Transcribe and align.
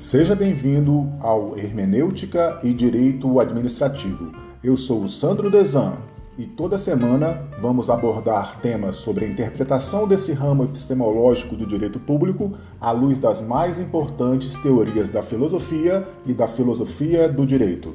Seja 0.00 0.34
bem-vindo 0.34 1.12
ao 1.20 1.56
Hermenêutica 1.56 2.58
e 2.64 2.72
Direito 2.72 3.38
Administrativo. 3.38 4.32
Eu 4.64 4.74
sou 4.74 5.04
o 5.04 5.08
Sandro 5.10 5.50
Desan 5.50 5.98
e 6.38 6.46
toda 6.46 6.78
semana 6.78 7.46
vamos 7.60 7.90
abordar 7.90 8.58
temas 8.60 8.96
sobre 8.96 9.26
a 9.26 9.28
interpretação 9.28 10.08
desse 10.08 10.32
ramo 10.32 10.64
epistemológico 10.64 11.54
do 11.54 11.66
direito 11.66 12.00
público 12.00 12.54
à 12.80 12.90
luz 12.92 13.18
das 13.18 13.42
mais 13.42 13.78
importantes 13.78 14.56
teorias 14.62 15.10
da 15.10 15.22
filosofia 15.22 16.08
e 16.24 16.32
da 16.32 16.48
filosofia 16.48 17.28
do 17.28 17.46
direito. 17.46 17.94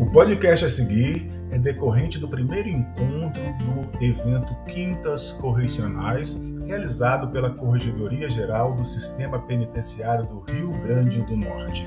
O 0.00 0.12
podcast 0.12 0.64
a 0.64 0.68
seguir 0.68 1.39
decorrente 1.60 2.18
do 2.18 2.26
primeiro 2.26 2.68
encontro 2.68 3.42
do 3.58 4.04
evento 4.04 4.54
Quintas 4.66 5.32
Correcionais, 5.32 6.40
realizado 6.66 7.30
pela 7.30 7.50
Corregedoria 7.50 8.28
Geral 8.28 8.74
do 8.74 8.84
Sistema 8.84 9.38
Penitenciário 9.40 10.26
do 10.26 10.40
Rio 10.40 10.72
Grande 10.80 11.22
do 11.22 11.36
Norte. 11.36 11.84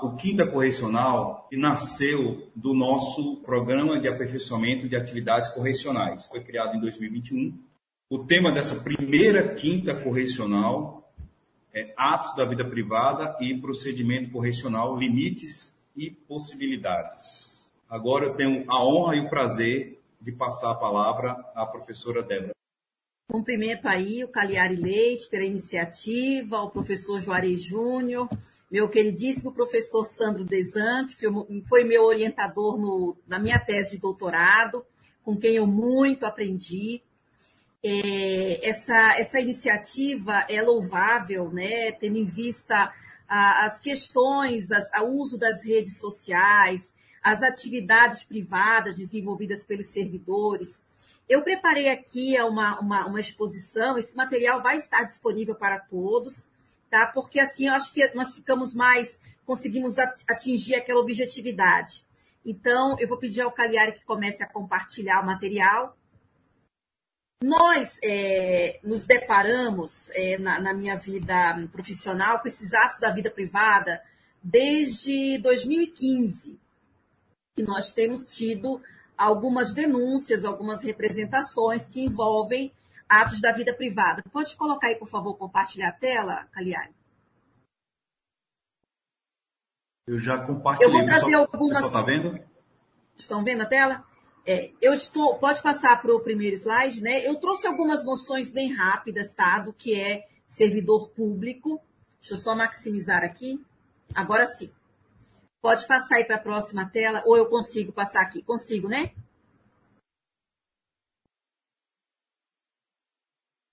O 0.00 0.16
Quinta 0.16 0.46
Correcional 0.46 1.48
nasceu 1.52 2.50
do 2.56 2.72
nosso 2.72 3.36
programa 3.42 4.00
de 4.00 4.08
aperfeiçoamento 4.08 4.88
de 4.88 4.96
atividades 4.96 5.50
correcionais. 5.50 6.28
Foi 6.28 6.40
criado 6.40 6.76
em 6.76 6.80
2021. 6.80 7.58
O 8.10 8.18
tema 8.20 8.50
dessa 8.50 8.76
primeira 8.76 9.54
Quinta 9.54 9.94
Correcional 9.94 11.01
é, 11.74 11.92
atos 11.96 12.34
da 12.36 12.44
vida 12.44 12.64
privada 12.64 13.36
e 13.40 13.56
procedimento 13.58 14.30
correcional, 14.30 14.96
limites 14.96 15.78
e 15.96 16.10
possibilidades. 16.10 17.70
Agora 17.88 18.26
eu 18.26 18.34
tenho 18.34 18.64
a 18.70 18.84
honra 18.84 19.16
e 19.16 19.20
o 19.20 19.28
prazer 19.28 20.00
de 20.20 20.32
passar 20.32 20.70
a 20.70 20.74
palavra 20.74 21.32
à 21.54 21.66
professora 21.66 22.22
Débora. 22.22 22.52
Cumprimento 23.30 23.86
aí 23.86 24.22
o 24.22 24.28
Caliari 24.28 24.76
Leite 24.76 25.28
pela 25.28 25.44
iniciativa, 25.44 26.58
o 26.58 26.70
professor 26.70 27.20
Juarez 27.20 27.62
Júnior, 27.62 28.28
meu 28.70 28.88
queridíssimo 28.88 29.52
professor 29.52 30.04
Sandro 30.04 30.44
Desan, 30.44 31.06
que 31.06 31.14
foi 31.66 31.84
meu 31.84 32.04
orientador 32.04 32.78
no, 32.78 33.16
na 33.26 33.38
minha 33.38 33.58
tese 33.58 33.96
de 33.96 34.00
doutorado, 34.00 34.84
com 35.22 35.36
quem 35.36 35.56
eu 35.56 35.66
muito 35.66 36.24
aprendi, 36.24 37.02
é, 37.82 38.68
essa, 38.68 39.18
essa 39.18 39.40
iniciativa 39.40 40.46
é 40.48 40.62
louvável, 40.62 41.50
né, 41.50 41.92
tendo 41.92 42.16
em 42.16 42.24
vista 42.24 42.92
a, 43.28 43.64
as 43.64 43.80
questões, 43.80 44.68
o 44.70 45.04
uso 45.06 45.38
das 45.38 45.64
redes 45.64 45.98
sociais, 45.98 46.94
as 47.22 47.42
atividades 47.42 48.24
privadas 48.24 48.96
desenvolvidas 48.96 49.66
pelos 49.66 49.88
servidores. 49.88 50.82
Eu 51.28 51.42
preparei 51.42 51.88
aqui 51.88 52.38
uma, 52.40 52.78
uma, 52.80 53.06
uma 53.06 53.20
exposição, 53.20 53.96
esse 53.96 54.16
material 54.16 54.62
vai 54.62 54.76
estar 54.76 55.02
disponível 55.04 55.54
para 55.54 55.78
todos, 55.78 56.48
tá? 56.90 57.06
Porque 57.06 57.40
assim 57.40 57.68
eu 57.68 57.74
acho 57.74 57.92
que 57.92 58.14
nós 58.14 58.34
ficamos 58.34 58.74
mais, 58.74 59.18
conseguimos 59.46 59.98
atingir 59.98 60.74
aquela 60.74 61.00
objetividade. 61.00 62.04
Então, 62.44 62.96
eu 62.98 63.08
vou 63.08 63.18
pedir 63.18 63.40
ao 63.40 63.52
Cagliari 63.52 63.92
que 63.92 64.04
comece 64.04 64.42
a 64.42 64.48
compartilhar 64.48 65.22
o 65.22 65.26
material. 65.26 65.96
Nós 67.42 67.98
é, 68.04 68.78
nos 68.84 69.06
deparamos 69.06 70.10
é, 70.10 70.38
na, 70.38 70.60
na, 70.60 70.72
minha 70.72 70.96
vida 70.96 71.34
profissional 71.72 72.40
com 72.40 72.46
esses 72.46 72.72
atos 72.72 73.00
da 73.00 73.10
vida 73.10 73.30
privada 73.30 74.00
desde 74.42 75.38
2015, 75.38 76.58
que 77.56 77.62
nós 77.62 77.92
temos 77.92 78.24
tido 78.24 78.80
algumas 79.16 79.72
denúncias, 79.72 80.44
algumas 80.44 80.82
representações 80.82 81.88
que 81.88 82.00
envolvem 82.00 82.72
atos 83.08 83.40
da 83.40 83.52
vida 83.52 83.74
privada. 83.74 84.22
Pode 84.32 84.56
colocar 84.56 84.88
aí, 84.88 84.96
por 84.96 85.08
favor, 85.08 85.34
compartilhar 85.34 85.88
a 85.88 85.92
tela, 85.92 86.46
Caliari? 86.52 86.94
Eu 90.06 90.18
já 90.18 90.38
compartilhei. 90.38 90.88
Eu 90.88 90.92
vou 90.92 91.04
trazer 91.04 91.34
algumas. 91.34 91.82
Pessoal, 91.82 91.92
tá 91.92 92.02
vendo? 92.02 92.40
Estão 93.16 93.44
vendo 93.44 93.62
a 93.62 93.66
tela? 93.66 94.04
É, 94.44 94.72
eu 94.80 94.92
estou, 94.92 95.36
pode 95.38 95.62
passar 95.62 96.02
para 96.02 96.12
o 96.14 96.20
primeiro 96.20 96.56
slide, 96.56 97.00
né? 97.00 97.26
Eu 97.26 97.36
trouxe 97.36 97.66
algumas 97.66 98.04
noções 98.04 98.50
bem 98.52 98.72
rápidas, 98.72 99.32
tá? 99.32 99.60
Do 99.60 99.72
que 99.72 99.98
é 99.98 100.26
servidor 100.46 101.10
público. 101.10 101.80
Deixa 102.20 102.34
eu 102.34 102.38
só 102.38 102.54
maximizar 102.54 103.22
aqui. 103.22 103.64
Agora 104.14 104.46
sim. 104.46 104.70
Pode 105.60 105.86
passar 105.86 106.16
aí 106.16 106.24
para 106.24 106.36
a 106.36 106.40
próxima 106.40 106.84
tela, 106.88 107.22
ou 107.24 107.36
eu 107.36 107.46
consigo 107.48 107.92
passar 107.92 108.22
aqui? 108.22 108.42
Consigo, 108.42 108.88
né? 108.88 109.12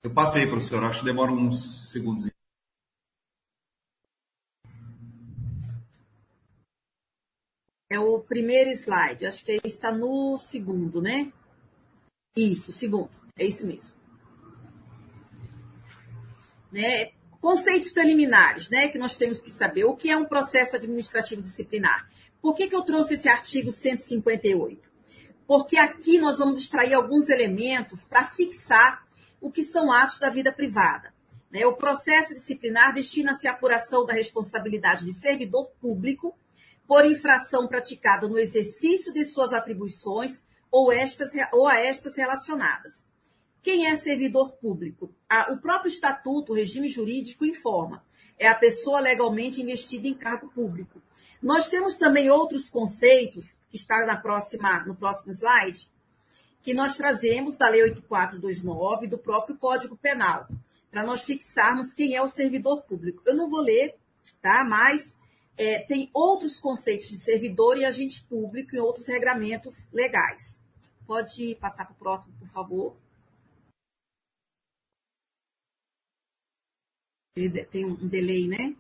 Eu 0.04 0.14
passei, 0.14 0.48
professor. 0.48 0.84
Acho 0.84 1.00
que 1.00 1.06
demora 1.06 1.32
uns 1.32 1.92
segundos. 1.92 2.30
É 7.90 8.00
o 8.00 8.20
primeiro 8.20 8.70
slide. 8.70 9.26
Acho 9.26 9.44
que 9.44 9.60
está 9.64 9.92
no 9.92 10.38
segundo, 10.38 11.02
né? 11.02 11.32
Isso, 12.36 12.72
segundo. 12.72 13.10
É 13.36 13.46
isso 13.46 13.66
mesmo. 13.66 13.96
Né? 16.72 17.12
Conceitos 17.42 17.92
preliminares, 17.92 18.70
né? 18.70 18.90
Que 18.90 19.00
nós 19.00 19.18
temos 19.18 19.42
que 19.42 19.50
saber. 19.50 19.86
O 19.86 19.96
que 19.96 20.10
é 20.10 20.18
um 20.18 20.26
processo 20.26 20.76
administrativo 20.76 21.42
disciplinar? 21.42 22.08
Por 22.42 22.56
que, 22.56 22.68
que 22.68 22.76
eu 22.76 22.84
trouxe 22.84 23.16
esse 23.16 23.28
artigo 23.28 23.72
158? 23.72 24.92
Porque 25.48 25.78
aqui 25.78 26.20
nós 26.20 26.38
vamos 26.38 26.60
extrair 26.60 26.94
alguns 26.94 27.28
elementos 27.28 28.06
para 28.06 28.24
fixar 28.24 29.04
o 29.42 29.52
que 29.52 29.64
são 29.64 29.92
atos 29.92 30.20
da 30.20 30.30
vida 30.30 30.52
privada. 30.52 31.12
Né? 31.50 31.66
O 31.66 31.74
processo 31.74 32.36
disciplinar 32.36 32.94
destina-se 32.94 33.48
à 33.48 33.52
apuração 33.52 34.06
da 34.06 34.14
responsabilidade 34.14 35.06
de 35.06 35.14
servidor 35.14 35.72
público 35.82 36.38
por 36.90 37.06
infração 37.06 37.68
praticada 37.68 38.28
no 38.28 38.40
exercício 38.40 39.14
de 39.14 39.24
suas 39.24 39.54
atribuições 39.54 40.44
ou, 40.72 40.92
estas, 40.92 41.30
ou 41.54 41.68
a 41.68 41.80
estas 41.80 42.16
relacionadas. 42.16 43.06
Quem 43.62 43.86
é 43.86 43.96
servidor 43.96 44.54
público? 44.54 45.14
o 45.52 45.58
próprio 45.58 45.90
estatuto, 45.90 46.52
o 46.52 46.56
regime 46.56 46.90
jurídico, 46.90 47.46
informa. 47.46 48.04
É 48.40 48.48
a 48.48 48.56
pessoa 48.56 49.00
legalmente 49.00 49.62
investida 49.62 50.08
em 50.08 50.16
cargo 50.16 50.50
público. 50.50 51.00
Nós 51.40 51.70
temos 51.70 51.96
também 51.96 52.32
outros 52.32 52.72
conceitos, 52.72 53.60
que 53.70 53.78
está 53.78 54.04
na 54.08 54.18
próxima, 54.18 54.84
no 54.84 54.96
próximo 54.96 55.32
slide, 55.32 55.88
que 56.64 56.74
nós 56.74 56.98
trazemos 56.98 57.56
da 57.56 57.70
Lei 57.70 57.84
8429, 57.84 59.06
do 59.06 59.20
próprio 59.20 59.56
Código 59.58 59.96
Penal, 59.96 60.48
para 60.90 61.04
nós 61.04 61.22
fixarmos 61.22 61.94
quem 61.94 62.16
é 62.16 62.22
o 62.24 62.28
servidor 62.28 62.82
público. 62.82 63.22
Eu 63.28 63.36
não 63.36 63.48
vou 63.48 63.62
ler, 63.62 63.96
tá? 64.42 64.64
Mas 64.64 65.19
é, 65.60 65.78
tem 65.80 66.10
outros 66.14 66.58
conceitos 66.58 67.10
de 67.10 67.18
servidor 67.18 67.78
e 67.78 67.84
agente 67.84 68.24
público 68.24 68.74
e 68.74 68.80
outros 68.80 69.06
regramentos 69.08 69.90
legais. 69.92 70.58
Pode 71.06 71.54
passar 71.56 71.84
para 71.84 71.94
o 71.94 71.98
próximo, 71.98 72.34
por 72.40 72.48
favor. 72.48 72.96
Tem 77.70 77.84
um 77.84 78.08
delay, 78.08 78.48
né? 78.48 78.74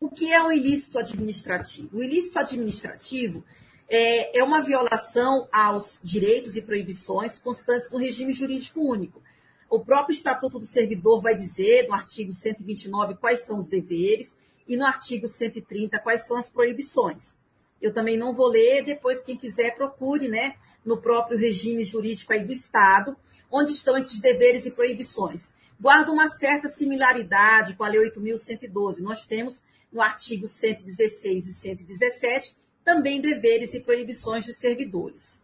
O 0.00 0.08
que 0.08 0.32
é 0.32 0.42
o 0.42 0.50
ilícito 0.50 0.98
administrativo? 0.98 1.98
O 1.98 2.02
ilícito 2.02 2.38
administrativo 2.38 3.44
é, 3.86 4.38
é 4.38 4.42
uma 4.42 4.62
violação 4.62 5.46
aos 5.52 6.00
direitos 6.02 6.56
e 6.56 6.62
proibições 6.62 7.38
constantes 7.38 7.90
no 7.90 7.98
regime 7.98 8.32
jurídico 8.32 8.80
único 8.80 9.22
o 9.70 9.78
próprio 9.78 10.12
Estatuto 10.12 10.58
do 10.58 10.66
Servidor 10.66 11.22
vai 11.22 11.36
dizer, 11.36 11.86
no 11.86 11.94
artigo 11.94 12.32
129, 12.32 13.14
quais 13.14 13.44
são 13.46 13.56
os 13.56 13.68
deveres, 13.68 14.36
e 14.66 14.76
no 14.76 14.84
artigo 14.84 15.28
130, 15.28 15.96
quais 16.00 16.26
são 16.26 16.36
as 16.36 16.50
proibições. 16.50 17.38
Eu 17.80 17.92
também 17.92 18.16
não 18.16 18.34
vou 18.34 18.48
ler, 18.48 18.84
depois 18.84 19.22
quem 19.22 19.36
quiser 19.36 19.76
procure, 19.76 20.28
né, 20.28 20.56
no 20.84 21.00
próprio 21.00 21.38
regime 21.38 21.84
jurídico 21.84 22.32
aí 22.32 22.44
do 22.44 22.52
Estado, 22.52 23.16
onde 23.50 23.70
estão 23.70 23.96
esses 23.96 24.20
deveres 24.20 24.66
e 24.66 24.72
proibições. 24.72 25.52
Guarda 25.80 26.12
uma 26.12 26.28
certa 26.28 26.68
similaridade 26.68 27.74
com 27.74 27.84
a 27.84 27.88
Lei 27.88 28.10
8.112. 28.10 28.98
Nós 28.98 29.24
temos 29.24 29.64
no 29.90 30.02
artigo 30.02 30.46
116 30.46 31.46
e 31.46 31.54
117 31.54 32.56
também 32.84 33.20
deveres 33.20 33.72
e 33.72 33.80
proibições 33.80 34.46
dos 34.46 34.58
servidores. 34.58 35.42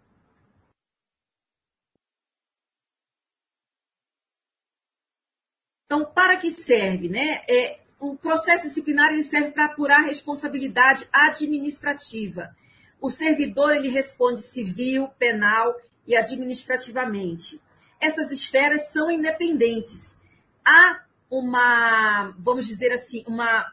Então, 5.86 6.04
para 6.04 6.36
que 6.36 6.50
serve? 6.50 7.08
Né? 7.08 7.40
É, 7.48 7.78
o 7.98 8.16
processo 8.16 8.68
disciplinar 8.68 9.12
ele 9.12 9.22
serve 9.22 9.52
para 9.52 9.66
apurar 9.66 10.00
a 10.00 10.06
responsabilidade 10.06 11.08
administrativa. 11.12 12.54
O 13.00 13.10
servidor 13.10 13.74
ele 13.74 13.88
responde 13.88 14.42
civil, 14.42 15.08
penal 15.18 15.74
e 16.06 16.16
administrativamente. 16.16 17.60
Essas 18.00 18.30
esferas 18.30 18.88
são 18.88 19.10
independentes. 19.10 20.16
Há 20.64 21.04
uma, 21.30 22.34
vamos 22.38 22.66
dizer 22.66 22.92
assim, 22.92 23.24
uma 23.26 23.72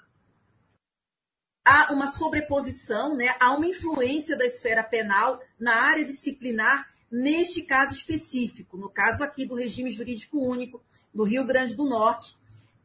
há 1.65 1.93
uma 1.93 2.07
sobreposição, 2.07 3.15
né, 3.15 3.33
há 3.39 3.53
uma 3.53 3.65
influência 3.65 4.35
da 4.35 4.45
esfera 4.45 4.83
penal 4.83 5.39
na 5.57 5.73
área 5.73 6.03
disciplinar 6.03 6.85
neste 7.09 7.61
caso 7.61 7.93
específico, 7.93 8.75
no 8.75 8.89
caso 8.89 9.23
aqui 9.23 9.45
do 9.45 9.55
regime 9.55 9.89
jurídico 9.89 10.45
único 10.45 10.83
do 11.13 11.23
Rio 11.23 11.45
Grande 11.45 11.75
do 11.75 11.85
Norte, 11.85 12.35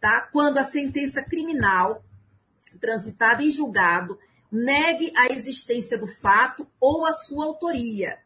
tá? 0.00 0.20
Quando 0.20 0.58
a 0.58 0.64
sentença 0.64 1.22
criminal 1.22 2.04
transitada 2.80 3.42
em 3.42 3.50
julgado 3.50 4.19
negue 4.50 5.12
a 5.16 5.28
existência 5.28 5.98
do 5.98 6.06
fato 6.06 6.66
ou 6.80 7.06
a 7.06 7.12
sua 7.12 7.46
autoria. 7.46 8.19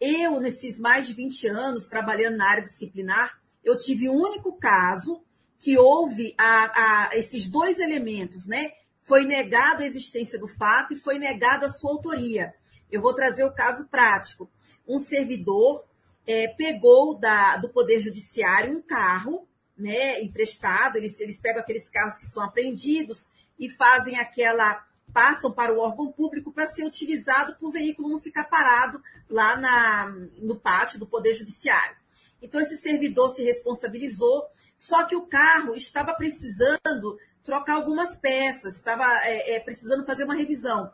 Eu, 0.00 0.40
nesses 0.40 0.78
mais 0.78 1.06
de 1.06 1.14
20 1.14 1.48
anos 1.48 1.88
trabalhando 1.88 2.36
na 2.36 2.48
área 2.48 2.62
disciplinar, 2.62 3.38
eu 3.64 3.76
tive 3.76 4.08
um 4.08 4.14
único 4.14 4.56
caso 4.58 5.22
que 5.58 5.78
houve 5.78 6.34
a, 6.38 7.08
a, 7.08 7.16
esses 7.16 7.46
dois 7.46 7.78
elementos, 7.78 8.46
né? 8.46 8.72
Foi 9.02 9.24
negado 9.24 9.82
a 9.82 9.86
existência 9.86 10.38
do 10.38 10.48
fato 10.48 10.94
e 10.94 10.96
foi 10.96 11.18
negada 11.18 11.66
a 11.66 11.70
sua 11.70 11.90
autoria. 11.90 12.54
Eu 12.90 13.00
vou 13.00 13.14
trazer 13.14 13.44
o 13.44 13.52
caso 13.52 13.86
prático. 13.86 14.50
Um 14.88 14.98
servidor 14.98 15.84
é, 16.26 16.48
pegou 16.48 17.18
da, 17.18 17.56
do 17.56 17.68
Poder 17.68 18.00
Judiciário 18.00 18.76
um 18.76 18.82
carro 18.82 19.48
né, 19.76 20.22
emprestado, 20.22 20.96
eles, 20.96 21.18
eles 21.20 21.40
pegam 21.40 21.60
aqueles 21.60 21.88
carros 21.88 22.18
que 22.18 22.26
são 22.26 22.42
apreendidos 22.42 23.28
e 23.58 23.68
fazem 23.68 24.18
aquela 24.18 24.84
passam 25.12 25.50
para 25.50 25.72
o 25.72 25.80
órgão 25.80 26.12
público 26.12 26.52
para 26.52 26.66
ser 26.66 26.84
utilizado 26.84 27.56
para 27.56 27.68
o 27.68 27.72
veículo 27.72 28.08
não 28.08 28.20
ficar 28.20 28.44
parado 28.44 29.02
lá 29.28 29.56
na, 29.56 30.08
no 30.38 30.54
pátio 30.54 31.00
do 31.00 31.06
Poder 31.06 31.34
Judiciário. 31.34 31.96
Então, 32.40 32.60
esse 32.60 32.78
servidor 32.78 33.30
se 33.30 33.42
responsabilizou, 33.42 34.46
só 34.76 35.04
que 35.04 35.16
o 35.16 35.26
carro 35.26 35.74
estava 35.74 36.14
precisando 36.14 37.18
trocar 37.44 37.74
algumas 37.74 38.16
peças, 38.16 38.76
estava 38.76 39.04
é, 39.24 39.56
é, 39.56 39.60
precisando 39.60 40.06
fazer 40.06 40.24
uma 40.24 40.34
revisão. 40.34 40.90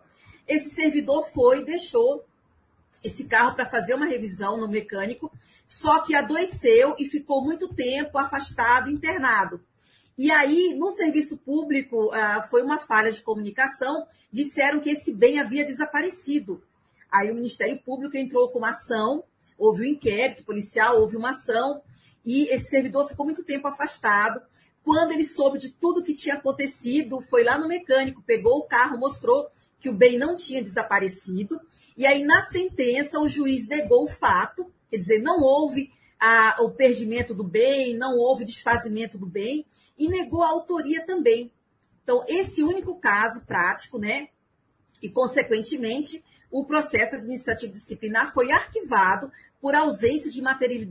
Esse 0.47 0.71
servidor 0.71 1.25
foi, 1.31 1.65
deixou 1.65 2.25
esse 3.03 3.25
carro 3.25 3.55
para 3.55 3.67
fazer 3.67 3.95
uma 3.95 4.07
revisão 4.07 4.59
no 4.59 4.69
mecânico, 4.69 5.33
só 5.67 6.03
que 6.03 6.15
adoeceu 6.15 6.95
e 6.99 7.05
ficou 7.05 7.43
muito 7.43 7.73
tempo 7.73 8.19
afastado, 8.19 8.91
internado. 8.91 9.61
E 10.19 10.31
aí, 10.31 10.75
no 10.75 10.91
serviço 10.91 11.37
público, 11.37 12.11
ah, 12.13 12.43
foi 12.43 12.63
uma 12.63 12.79
falha 12.79 13.13
de 13.13 13.21
comunicação, 13.21 14.07
disseram 14.33 14.81
que 14.81 14.91
esse 14.91 15.13
bem 15.13 15.39
havia 15.39 15.65
desaparecido. 15.65 16.63
Aí 17.11 17.31
o 17.31 17.35
Ministério 17.35 17.79
Público 17.79 18.17
entrou 18.17 18.49
com 18.49 18.59
uma 18.59 18.71
ação, 18.71 19.25
houve 19.59 19.83
um 19.83 19.91
inquérito 19.91 20.43
policial, 20.45 21.01
houve 21.01 21.17
uma 21.17 21.31
ação, 21.31 21.83
e 22.25 22.45
esse 22.49 22.71
servidor 22.71 23.09
ficou 23.09 23.27
muito 23.27 23.45
tempo 23.45 23.69
afastado. 23.69 24.41
Quando 24.83 25.13
ele 25.13 25.25
soube 25.25 25.59
de 25.59 25.71
tudo 25.71 26.03
que 26.03 26.15
tinha 26.15 26.37
acontecido, 26.37 27.21
foi 27.21 27.45
lá 27.45 27.59
no 27.59 27.69
mecânico, 27.69 28.23
pegou 28.23 28.59
o 28.59 28.63
carro, 28.63 28.99
mostrou 28.99 29.49
que 29.87 29.91
o 29.91 29.95
bem 29.95 30.19
não 30.19 30.35
tinha 30.35 30.61
desaparecido. 30.61 31.61
E 31.97 32.05
aí, 32.05 32.25
na 32.25 32.43
sentença, 32.43 33.21
o 33.21 33.29
juiz 33.29 33.69
negou 33.69 34.03
o 34.03 34.09
fato, 34.09 34.69
quer 34.89 34.97
dizer, 34.97 35.23
não 35.23 35.41
houve 35.41 35.93
a, 36.19 36.57
o 36.61 36.73
perdimento 36.73 37.33
do 37.33 37.45
bem, 37.45 37.97
não 37.97 38.19
houve 38.19 38.45
desfazimento 38.45 39.17
do 39.17 39.27
bem, 39.27 39.65
e 39.97 40.09
negou 40.09 40.43
a 40.43 40.49
autoria 40.49 41.07
também. 41.07 41.53
Então, 42.03 42.25
esse 42.27 42.65
único 42.65 42.99
caso 42.99 43.45
prático, 43.45 43.97
né? 43.97 44.29
E, 45.01 45.09
consequentemente, 45.09 46.25
o 46.51 46.65
processo 46.65 47.15
administrativo 47.15 47.73
disciplinar 47.73 48.35
foi 48.35 48.51
arquivado 48.51 49.31
por 49.61 49.77
ausência 49.77 50.33
de 50.33 50.43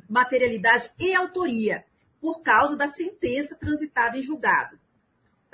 materialidade 0.09 0.89
e 0.97 1.13
autoria, 1.13 1.83
por 2.21 2.41
causa 2.41 2.77
da 2.77 2.87
sentença 2.87 3.57
transitada 3.57 4.17
em 4.17 4.23
julgado. 4.23 4.79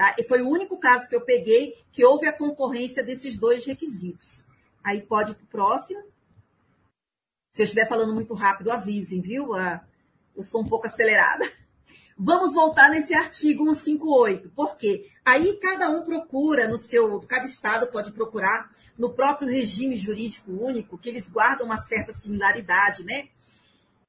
Tá? 0.02 0.16
E 0.18 0.24
foi 0.24 0.42
o 0.42 0.50
único 0.50 0.80
caso 0.80 1.08
que 1.08 1.16
eu 1.16 1.22
peguei 1.22 1.76
que 1.92 2.04
houve 2.04 2.26
a 2.26 2.36
concorrência 2.36 3.04
desses 3.04 3.38
dois 3.38 3.64
requisitos. 3.68 4.48
Aí 4.84 5.00
pode 5.00 5.34
ir 5.34 5.36
para 5.36 5.44
o 5.44 5.48
próximo. 5.48 6.04
Se 7.52 7.62
eu 7.62 7.66
estiver 7.66 7.88
falando 7.88 8.12
muito 8.12 8.34
rápido, 8.34 8.72
avisem, 8.72 9.22
viu? 9.22 9.54
Ah, 9.54 9.86
eu 10.36 10.42
sou 10.42 10.60
um 10.60 10.68
pouco 10.68 10.88
acelerada. 10.88 11.48
Vamos 12.18 12.56
voltar 12.56 12.90
nesse 12.90 13.14
artigo 13.14 13.64
158. 13.76 14.50
Por 14.50 14.76
quê? 14.76 15.08
Aí 15.24 15.58
cada 15.58 15.88
um 15.92 16.04
procura 16.04 16.68
no 16.68 16.80
seu, 16.80 17.20
cada 17.20 17.46
estado 17.46 17.86
pode 17.92 18.12
procurar 18.12 18.72
no 18.98 19.14
próprio 19.14 19.50
regime 19.50 19.96
jurídico 19.96 20.52
único, 20.52 20.98
que 20.98 21.10
eles 21.10 21.30
guardam 21.30 21.68
uma 21.68 21.78
certa 21.78 22.12
similaridade, 22.12 23.04
né? 23.04 23.30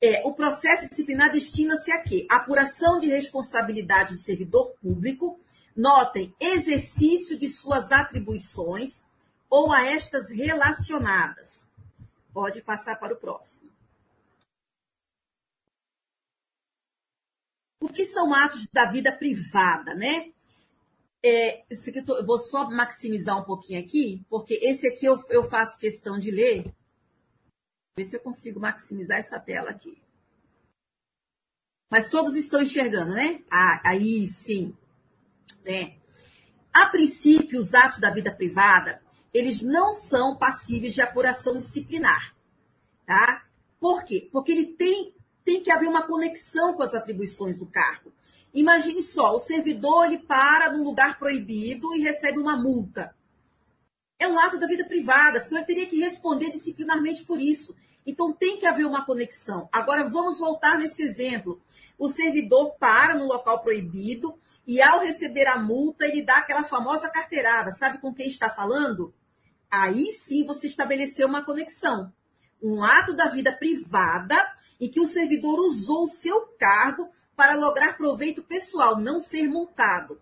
É, 0.00 0.22
o 0.24 0.32
processo 0.32 0.88
disciplinar 0.88 1.30
destina-se 1.30 1.92
a 1.92 2.02
quê? 2.02 2.26
Apuração 2.30 2.98
de 2.98 3.08
responsabilidade 3.08 4.14
de 4.14 4.22
servidor 4.22 4.72
público, 4.80 5.38
notem, 5.76 6.34
exercício 6.40 7.38
de 7.38 7.48
suas 7.48 7.90
atribuições 7.92 9.04
ou 9.48 9.72
a 9.72 9.84
estas 9.84 10.30
relacionadas. 10.30 11.70
Pode 12.32 12.62
passar 12.62 12.98
para 12.98 13.14
o 13.14 13.18
próximo. 13.18 13.70
O 17.80 17.88
que 17.88 18.04
são 18.04 18.32
atos 18.32 18.66
da 18.68 18.86
vida 18.90 19.12
privada, 19.12 19.94
né? 19.94 20.32
É, 21.24 21.64
eu, 21.70 22.04
tô, 22.04 22.16
eu 22.16 22.26
vou 22.26 22.38
só 22.38 22.68
maximizar 22.70 23.38
um 23.38 23.44
pouquinho 23.44 23.80
aqui, 23.80 24.24
porque 24.28 24.54
esse 24.54 24.86
aqui 24.86 25.06
eu, 25.06 25.16
eu 25.30 25.48
faço 25.48 25.78
questão 25.78 26.18
de 26.18 26.30
ler. 26.30 26.74
Ver 27.96 28.06
se 28.06 28.16
eu 28.16 28.20
consigo 28.20 28.58
maximizar 28.58 29.18
essa 29.18 29.38
tela 29.38 29.70
aqui. 29.70 30.02
Mas 31.90 32.08
todos 32.08 32.34
estão 32.34 32.62
enxergando, 32.62 33.14
né? 33.14 33.44
Ah, 33.50 33.82
aí 33.84 34.26
sim. 34.26 34.74
Né? 35.64 35.94
A 36.72 36.86
princípio, 36.86 37.58
os 37.58 37.74
atos 37.74 38.00
da 38.00 38.10
vida 38.10 38.32
privada, 38.32 39.02
eles 39.32 39.62
não 39.62 39.92
são 39.92 40.36
passíveis 40.36 40.94
de 40.94 41.02
apuração 41.02 41.58
disciplinar. 41.58 42.34
Tá? 43.06 43.44
Por 43.80 44.04
quê? 44.04 44.28
Porque 44.32 44.52
ele 44.52 44.66
tem 44.66 45.14
tem 45.44 45.62
que 45.62 45.70
haver 45.70 45.88
uma 45.88 46.06
conexão 46.06 46.74
com 46.74 46.82
as 46.82 46.94
atribuições 46.94 47.58
do 47.58 47.66
cargo. 47.66 48.12
Imagine 48.54 49.02
só, 49.02 49.34
o 49.34 49.38
servidor 49.38 50.06
ele 50.06 50.18
para 50.18 50.70
num 50.70 50.84
lugar 50.84 51.18
proibido 51.18 51.94
e 51.96 52.00
recebe 52.02 52.38
uma 52.38 52.56
multa. 52.56 53.14
É 54.18 54.28
um 54.28 54.38
ato 54.38 54.58
da 54.58 54.66
vida 54.66 54.84
privada, 54.84 55.40
senão 55.40 55.58
ele 55.58 55.66
teria 55.66 55.86
que 55.86 55.98
responder 55.98 56.50
disciplinarmente 56.50 57.24
por 57.24 57.40
isso. 57.40 57.74
Então 58.06 58.32
tem 58.32 58.58
que 58.58 58.66
haver 58.66 58.86
uma 58.86 59.04
conexão. 59.04 59.68
Agora 59.72 60.08
vamos 60.08 60.38
voltar 60.38 60.78
nesse 60.78 61.02
exemplo. 61.02 61.60
O 61.98 62.08
servidor 62.08 62.74
para 62.78 63.14
no 63.14 63.26
local 63.26 63.60
proibido 63.60 64.36
e 64.66 64.82
ao 64.82 65.00
receber 65.00 65.46
a 65.46 65.58
multa 65.58 66.06
ele 66.06 66.22
dá 66.22 66.38
aquela 66.38 66.64
famosa 66.64 67.08
carteirada. 67.08 67.70
Sabe 67.70 67.98
com 67.98 68.12
quem 68.12 68.26
está 68.26 68.50
falando? 68.50 69.14
Aí 69.70 70.06
sim 70.12 70.44
você 70.44 70.66
estabeleceu 70.66 71.28
uma 71.28 71.44
conexão 71.44 72.12
um 72.62 72.82
ato 72.82 73.12
da 73.12 73.26
vida 73.26 73.52
privada 73.52 74.36
em 74.80 74.88
que 74.88 75.00
o 75.00 75.06
servidor 75.06 75.58
usou 75.58 76.04
o 76.04 76.08
seu 76.08 76.46
cargo 76.58 77.10
para 77.34 77.56
lograr 77.56 77.96
proveito 77.96 78.42
pessoal, 78.42 79.00
não 79.00 79.18
ser 79.18 79.48
multado. 79.48 80.20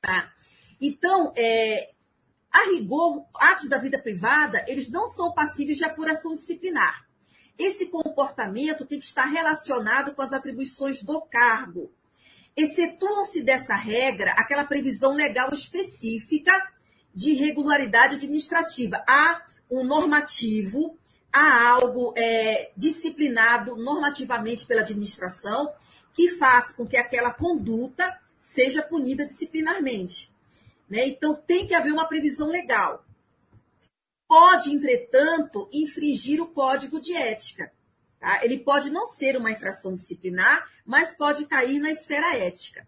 Tá? 0.00 0.32
Então, 0.80 1.32
é, 1.36 1.90
a 2.52 2.70
rigor, 2.70 3.26
atos 3.34 3.68
da 3.68 3.78
vida 3.78 3.98
privada, 3.98 4.64
eles 4.66 4.90
não 4.90 5.06
são 5.06 5.32
passíveis 5.32 5.78
de 5.78 5.84
apuração 5.84 6.34
disciplinar. 6.34 7.06
Esse 7.58 7.86
comportamento 7.86 8.86
tem 8.86 8.98
que 8.98 9.04
estar 9.04 9.26
relacionado 9.26 10.14
com 10.14 10.22
as 10.22 10.32
atribuições 10.32 11.02
do 11.02 11.20
cargo. 11.22 11.92
Excetuam-se 12.56 13.42
dessa 13.42 13.74
regra 13.74 14.32
aquela 14.32 14.64
previsão 14.64 15.14
legal 15.14 15.52
específica 15.52 16.52
de 17.14 17.34
regularidade 17.34 18.16
administrativa. 18.16 19.04
Há 19.06 19.42
um 19.70 19.84
normativo 19.84 20.98
há 21.32 21.70
algo 21.70 22.12
é, 22.16 22.72
disciplinado 22.76 23.76
normativamente 23.76 24.66
pela 24.66 24.80
administração 24.80 25.72
que 26.12 26.28
faz 26.30 26.72
com 26.72 26.86
que 26.86 26.96
aquela 26.96 27.32
conduta 27.32 28.18
seja 28.38 28.82
punida 28.82 29.24
disciplinarmente. 29.24 30.29
Né? 30.90 31.06
Então, 31.06 31.36
tem 31.36 31.66
que 31.66 31.74
haver 31.74 31.92
uma 31.92 32.08
previsão 32.08 32.48
legal. 32.48 33.04
Pode, 34.26 34.72
entretanto, 34.72 35.68
infringir 35.72 36.42
o 36.42 36.48
código 36.48 37.00
de 37.00 37.14
ética. 37.14 37.72
Tá? 38.18 38.44
Ele 38.44 38.58
pode 38.58 38.90
não 38.90 39.06
ser 39.06 39.36
uma 39.36 39.52
infração 39.52 39.94
disciplinar, 39.94 40.68
mas 40.84 41.14
pode 41.14 41.46
cair 41.46 41.78
na 41.78 41.90
esfera 41.90 42.36
ética. 42.36 42.86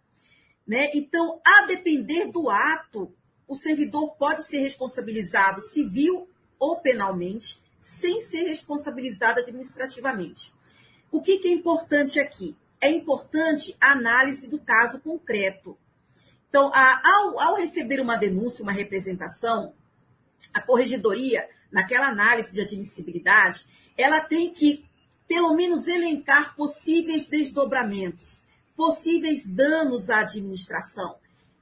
Né? 0.67 0.91
Então, 0.95 1.41
a 1.45 1.67
depender 1.67 2.27
do 2.27 2.51
ato, 2.51 3.15
o 3.47 3.57
servidor 3.57 4.17
pode 4.17 4.47
ser 4.47 4.59
responsabilizado 4.59 5.61
civil 5.61 6.29
ou 6.59 6.77
penalmente 6.81 7.61
sem 7.81 8.21
ser 8.21 8.45
responsabilizado 8.45 9.41
administrativamente. 9.41 10.53
O 11.11 11.21
que, 11.21 11.39
que 11.39 11.49
é 11.49 11.53
importante 11.53 12.21
aqui? 12.21 12.57
É 12.81 12.91
importante 12.91 13.77
a 13.81 13.93
análise 13.93 14.49
do 14.49 14.59
caso 14.59 15.01
concreto. 15.01 15.77
Então, 16.53 16.71
a, 16.75 17.01
ao, 17.03 17.41
ao 17.41 17.57
receber 17.57 17.99
uma 17.99 18.15
denúncia, 18.15 18.63
uma 18.63 18.73
representação, 18.73 19.73
a 20.53 20.61
corregedoria, 20.61 21.49
naquela 21.71 22.09
análise 22.09 22.53
de 22.53 22.61
admissibilidade, 22.61 23.65
ela 23.97 24.21
tem 24.21 24.53
que, 24.53 24.85
pelo 25.27 25.55
menos, 25.55 25.89
elencar 25.89 26.55
possíveis 26.55 27.27
desdobramentos, 27.27 28.45
possíveis 28.77 29.47
danos 29.47 30.11
à 30.11 30.19
administração. 30.19 31.17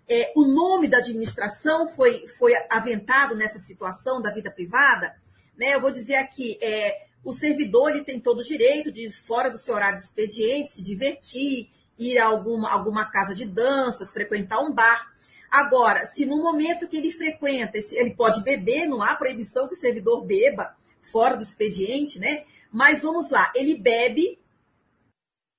é, 0.09 0.33
o 0.35 0.43
nome 0.43 0.89
da 0.89 0.99
administração 0.99 1.87
foi, 1.87 2.27
foi 2.27 2.53
aventado 2.69 3.37
nessa 3.37 3.61
situação 3.61 4.21
da 4.21 4.33
vida 4.33 4.51
privada. 4.51 5.15
Né? 5.57 5.77
Eu 5.77 5.81
vou 5.81 5.93
dizer 5.93 6.17
aqui, 6.17 6.59
é, 6.61 7.07
o 7.23 7.33
servidor 7.33 7.93
ele 7.93 8.03
tem 8.03 8.19
todo 8.19 8.41
o 8.41 8.45
direito 8.45 8.91
de, 8.91 9.09
fora 9.09 9.49
do 9.49 9.57
seu 9.57 9.73
horário 9.73 9.99
de 9.99 10.05
expediente, 10.05 10.73
se 10.73 10.83
divertir, 10.83 11.71
ir 12.01 12.19
a 12.19 12.27
alguma, 12.27 12.71
alguma 12.71 13.05
casa 13.05 13.35
de 13.35 13.45
danças, 13.45 14.13
frequentar 14.13 14.61
um 14.61 14.73
bar. 14.73 15.13
Agora, 15.51 16.07
se 16.07 16.25
no 16.25 16.39
momento 16.39 16.89
que 16.89 16.97
ele 16.97 17.11
frequenta, 17.11 17.79
ele 17.93 18.15
pode 18.15 18.43
beber, 18.43 18.87
não 18.87 19.03
há 19.03 19.15
proibição 19.15 19.69
que 19.69 19.75
o 19.75 19.79
servidor 19.79 20.25
beba 20.25 20.75
fora 21.03 21.37
do 21.37 21.43
expediente, 21.43 22.19
né? 22.19 22.45
Mas 22.73 23.03
vamos 23.03 23.31
lá, 23.31 23.53
ele 23.55 23.77
bebe, 23.77 24.39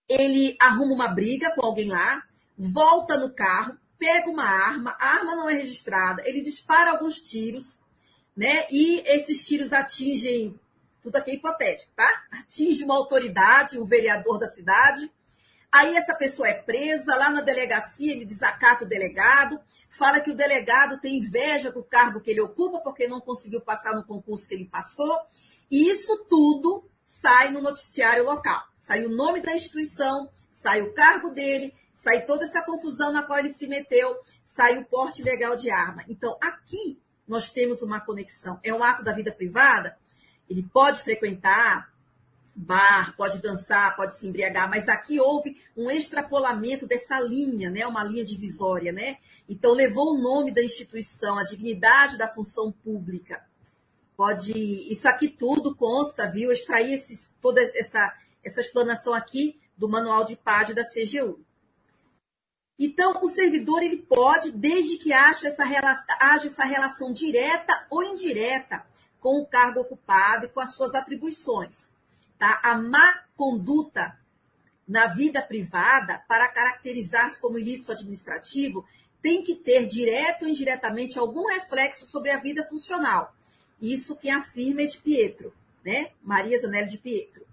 ele 0.10 0.58
arruma 0.60 0.94
uma 0.94 1.08
briga 1.08 1.52
com 1.52 1.66
alguém 1.66 1.90
lá, 1.90 2.24
volta 2.58 3.18
no 3.18 3.34
carro, 3.34 3.78
pega 4.00 4.30
uma 4.30 4.46
arma, 4.46 4.96
a 5.00 5.18
arma 5.18 5.36
não 5.36 5.50
é 5.50 5.54
registrada, 5.54 6.24
ele 6.26 6.42
dispara 6.42 6.92
alguns 6.92 7.22
tiros, 7.22 7.82
né? 8.36 8.66
E 8.72 9.04
esses 9.06 9.46
tiros 9.46 9.74
atingem, 9.74 10.58
tudo 11.04 11.18
aqui 11.18 11.32
é 11.32 11.36
hipotético, 11.36 11.92
tá? 11.96 12.24
Atinge 12.32 12.84
uma 12.84 12.96
autoridade, 12.96 13.78
um 13.78 13.86
vereador 13.86 14.40
da 14.40 14.48
cidade, 14.48 15.12
Aí 15.72 15.96
essa 15.96 16.14
pessoa 16.14 16.50
é 16.50 16.54
presa, 16.54 17.16
lá 17.16 17.30
na 17.30 17.40
delegacia 17.40 18.12
ele 18.12 18.26
desacata 18.26 18.84
o 18.84 18.88
delegado, 18.88 19.58
fala 19.90 20.20
que 20.20 20.30
o 20.30 20.36
delegado 20.36 21.00
tem 21.00 21.20
inveja 21.20 21.72
do 21.72 21.82
cargo 21.82 22.20
que 22.20 22.30
ele 22.30 22.42
ocupa 22.42 22.82
porque 22.82 23.08
não 23.08 23.22
conseguiu 23.22 23.62
passar 23.62 23.96
no 23.96 24.04
concurso 24.04 24.50
que 24.50 24.54
ele 24.54 24.66
passou. 24.66 25.18
E 25.70 25.90
isso 25.90 26.26
tudo 26.30 26.84
sai 27.06 27.52
no 27.52 27.62
noticiário 27.62 28.26
local. 28.26 28.62
Sai 28.76 29.06
o 29.06 29.10
nome 29.10 29.40
da 29.40 29.56
instituição, 29.56 30.30
sai 30.52 30.82
o 30.82 30.94
cargo 30.94 31.30
dele, 31.30 31.74
sai 31.94 32.26
toda 32.26 32.44
essa 32.44 32.62
confusão 32.62 33.14
na 33.14 33.24
qual 33.24 33.40
ele 33.40 33.50
se 33.50 33.68
meteu, 33.68 34.18
sai 34.44 34.78
o 34.78 34.86
porte 34.86 35.24
legal 35.24 35.56
de 35.56 35.70
arma. 35.70 36.04
Então, 36.10 36.38
aqui 36.42 37.02
nós 37.26 37.50
temos 37.50 37.82
uma 37.82 38.02
conexão. 38.02 38.60
É 38.64 38.74
um 38.74 38.84
ato 38.84 39.04
da 39.04 39.14
vida 39.14 39.32
privada, 39.32 39.98
ele 40.50 40.64
pode 40.64 41.02
frequentar 41.02 41.91
bar, 42.56 43.16
pode 43.16 43.40
dançar, 43.40 43.96
pode 43.96 44.18
se 44.18 44.28
embriagar, 44.28 44.70
mas 44.70 44.90
aqui 44.90 45.20
houve 45.20 45.58
um 45.76 45.90
extrapolamento 45.90 46.86
dessa 46.86 47.20
linha, 47.20 47.70
né, 47.70 47.88
uma 47.88 48.04
linha 48.04 48.26
divisória, 48.26 48.92
né? 48.92 49.18
Então 49.48 49.74
levou 49.74 50.14
o 50.14 50.18
nome 50.18 50.52
da 50.52 50.64
instituição, 50.64 51.38
a 51.38 51.44
dignidade 51.44 52.18
da 52.18 52.28
função 52.28 52.72
pública. 52.72 53.44
Pode, 54.16 54.52
isso 54.92 55.08
aqui 55.08 55.28
tudo 55.28 55.76
consta, 55.76 56.30
viu? 56.30 56.50
Eu 56.50 56.54
extraí 56.54 56.94
esses, 56.94 57.32
toda 57.42 57.62
essa 57.62 58.14
essa 58.44 58.62
explanação 58.62 59.14
aqui 59.14 59.60
do 59.78 59.88
manual 59.88 60.26
de 60.26 60.36
página 60.36 60.76
da 60.76 60.84
CGU. 60.84 61.44
Então, 62.78 63.20
o 63.22 63.30
servidor 63.30 63.84
ele 63.84 63.98
pode, 63.98 64.52
desde 64.52 64.98
que 64.98 65.14
haja 65.14 65.48
essa, 65.48 65.64
relação, 65.64 66.16
haja 66.20 66.48
essa 66.48 66.64
relação 66.64 67.12
direta 67.12 67.86
ou 67.90 68.04
indireta 68.04 68.86
com 69.20 69.40
o 69.40 69.46
cargo 69.46 69.82
ocupado 69.82 70.46
e 70.46 70.50
com 70.50 70.60
as 70.60 70.74
suas 70.74 70.96
atribuições. 70.96 71.92
Tá? 72.42 72.60
A 72.64 72.76
má 72.76 73.24
conduta 73.36 74.20
na 74.88 75.06
vida 75.06 75.44
privada, 75.44 76.26
para 76.28 76.48
caracterizar-se 76.48 77.40
como 77.40 77.60
ilícito 77.60 77.92
administrativo, 77.92 78.84
tem 79.22 79.44
que 79.44 79.54
ter 79.54 79.86
direto 79.86 80.42
ou 80.42 80.50
indiretamente 80.50 81.20
algum 81.20 81.46
reflexo 81.46 82.08
sobre 82.08 82.32
a 82.32 82.40
vida 82.40 82.68
funcional. 82.68 83.32
Isso 83.80 84.16
quem 84.16 84.32
afirma 84.32 84.82
é 84.82 84.88
de 84.88 84.98
Pietro, 84.98 85.54
né? 85.86 86.14
Maria 86.24 86.60
Zanelli 86.60 86.90
de 86.90 86.98
Pietro. 86.98 87.46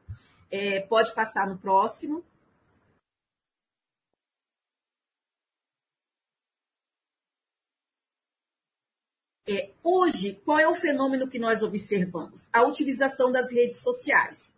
É, 0.50 0.80
pode 0.80 1.14
passar 1.14 1.46
no 1.46 1.58
próximo. 1.58 2.24
É, 9.46 9.70
hoje, 9.84 10.40
qual 10.46 10.58
é 10.58 10.66
o 10.66 10.74
fenômeno 10.74 11.28
que 11.28 11.38
nós 11.38 11.62
observamos? 11.62 12.48
A 12.54 12.62
utilização 12.62 13.30
das 13.30 13.52
redes 13.52 13.82
sociais. 13.82 14.56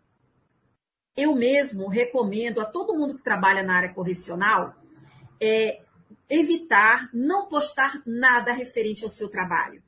Eu 1.16 1.34
mesmo 1.34 1.88
recomendo 1.88 2.60
a 2.60 2.64
todo 2.64 2.94
mundo 2.94 3.16
que 3.16 3.24
trabalha 3.24 3.62
na 3.62 3.74
área 3.74 3.92
correcional 3.92 4.74
é, 5.40 5.82
evitar 6.28 7.10
não 7.12 7.46
postar 7.46 8.00
nada 8.06 8.52
referente 8.52 9.04
ao 9.04 9.10
seu 9.10 9.28
trabalho. 9.28 9.82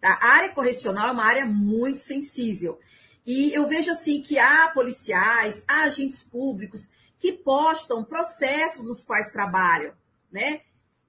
Tá? 0.00 0.18
A 0.22 0.28
área 0.34 0.50
correcional 0.50 1.08
é 1.08 1.12
uma 1.12 1.24
área 1.24 1.46
muito 1.46 1.98
sensível. 1.98 2.78
E 3.26 3.52
eu 3.52 3.66
vejo 3.66 3.90
assim 3.90 4.22
que 4.22 4.38
há 4.38 4.68
policiais, 4.70 5.62
há 5.66 5.82
agentes 5.82 6.22
públicos 6.22 6.88
que 7.18 7.32
postam 7.32 8.04
processos 8.04 8.86
nos 8.86 9.04
quais 9.04 9.30
trabalham, 9.30 9.92
né? 10.32 10.62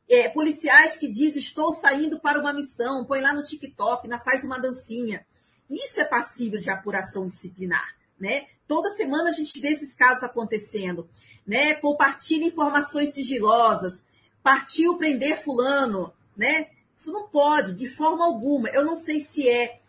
É, 0.09 0.27
policiais 0.27 0.97
que 0.97 1.07
dizem 1.07 1.39
estou 1.39 1.71
saindo 1.71 2.19
para 2.19 2.37
uma 2.37 2.51
missão, 2.51 3.05
põe 3.05 3.21
lá 3.21 3.31
no 3.33 3.43
TikTok, 3.43 4.09
na, 4.09 4.19
faz 4.19 4.43
uma 4.43 4.59
dancinha. 4.59 5.25
Isso 5.69 6.01
é 6.01 6.03
passível 6.03 6.59
de 6.59 6.69
apuração 6.69 7.25
disciplinar 7.27 8.00
né? 8.21 8.45
Toda 8.67 8.91
semana 8.91 9.29
a 9.29 9.33
gente 9.33 9.59
vê 9.59 9.69
esses 9.69 9.95
casos 9.95 10.23
acontecendo, 10.23 11.09
né? 11.45 11.73
Compartilha 11.73 12.45
informações 12.45 13.13
sigilosas, 13.13 14.05
partiu 14.43 14.97
prender 14.97 15.41
fulano, 15.41 16.13
né? 16.37 16.67
Isso 16.95 17.11
não 17.11 17.27
pode, 17.27 17.73
de 17.73 17.87
forma 17.87 18.23
alguma. 18.23 18.69
Eu 18.69 18.85
não 18.85 18.95
sei 18.95 19.19
se 19.19 19.49
é 19.49 19.79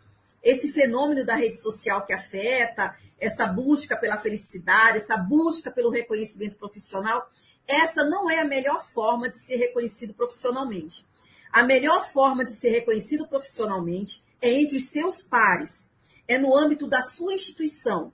esse 0.43 0.73
fenômeno 0.73 1.25
da 1.25 1.37
rede 1.37 1.61
social 1.61 2.05
que 2.07 2.13
afeta, 2.13 2.97
essa 3.21 3.47
busca 3.47 3.97
pela 3.97 4.19
felicidade, 4.19 4.99
essa 4.99 5.17
busca 5.17 5.71
pelo 5.71 5.91
reconhecimento 5.91 6.57
profissional. 6.57 7.29
Essa 7.69 8.03
não 8.03 8.29
é 8.29 8.41
a 8.41 8.45
melhor 8.47 8.85
forma 8.85 9.29
de 9.29 9.39
ser 9.39 9.57
reconhecido 9.57 10.15
profissionalmente. 10.15 11.07
A 11.53 11.63
melhor 11.63 12.11
forma 12.11 12.45
de 12.45 12.53
ser 12.53 12.71
reconhecido 12.71 13.29
profissionalmente 13.29 14.25
é 14.41 14.51
entre 14.51 14.79
os 14.79 14.89
seus 14.89 15.23
pares, 15.23 15.87
é 16.27 16.39
no 16.39 16.57
âmbito 16.57 16.89
da 16.89 17.03
sua 17.03 17.35
instituição, 17.35 18.13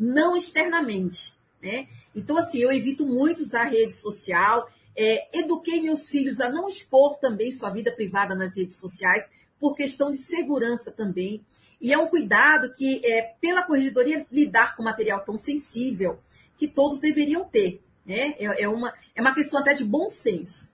não 0.00 0.34
externamente. 0.34 1.34
Né? 1.62 1.86
Então, 2.16 2.38
assim, 2.38 2.58
eu 2.58 2.72
evito 2.72 3.06
muito 3.06 3.42
usar 3.42 3.64
rede 3.64 3.92
social, 3.92 4.66
é, 4.96 5.38
eduquei 5.38 5.82
meus 5.82 6.08
filhos 6.08 6.40
a 6.40 6.48
não 6.48 6.66
expor 6.66 7.18
também 7.18 7.52
sua 7.52 7.68
vida 7.68 7.92
privada 7.92 8.34
nas 8.34 8.56
redes 8.56 8.76
sociais, 8.76 9.28
por 9.58 9.74
questão 9.74 10.10
de 10.10 10.16
segurança 10.16 10.90
também. 10.90 11.44
E 11.78 11.92
é 11.92 11.98
um 11.98 12.06
cuidado 12.06 12.72
que, 12.72 13.02
é, 13.04 13.34
pela 13.40 13.62
corregedoria, 13.62 14.26
lidar 14.32 14.74
com 14.74 14.82
material 14.82 15.20
tão 15.20 15.36
sensível, 15.36 16.18
que 16.56 16.66
todos 16.66 16.98
deveriam 16.98 17.44
ter. 17.44 17.82
Né? 18.04 18.34
É, 18.38 18.62
é, 18.62 18.68
uma, 18.68 18.94
é 19.14 19.20
uma 19.20 19.34
questão 19.34 19.60
até 19.60 19.74
de 19.74 19.84
bom 19.84 20.08
senso. 20.08 20.72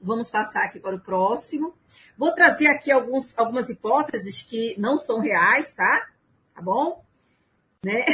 Vamos 0.00 0.30
passar 0.30 0.64
aqui 0.64 0.78
para 0.78 0.96
o 0.96 1.00
próximo. 1.00 1.74
Vou 2.18 2.32
trazer 2.32 2.66
aqui 2.66 2.90
alguns, 2.90 3.36
algumas 3.38 3.68
hipóteses 3.68 4.42
que 4.42 4.74
não 4.78 4.96
são 4.98 5.20
reais, 5.20 5.72
tá? 5.72 6.08
Tá 6.54 6.62
bom? 6.62 7.04
Né? 7.84 8.04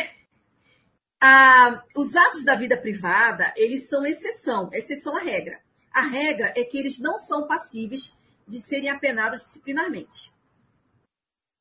Ah, 1.25 1.85
os 1.95 2.17
atos 2.17 2.43
da 2.43 2.57
vida 2.57 2.77
privada, 2.77 3.55
eles 3.57 3.89
são 3.89 4.05
exceção, 4.05 4.69
exceção 4.73 5.17
à 5.17 5.21
regra. 5.21 5.63
A 5.93 6.01
regra 6.01 6.53
é 6.57 6.65
que 6.65 6.77
eles 6.77 6.99
não 6.99 7.17
são 7.17 7.47
passíveis 7.47 8.13
de 8.45 8.61
serem 8.61 8.89
apenados 8.89 9.43
disciplinarmente. 9.43 10.35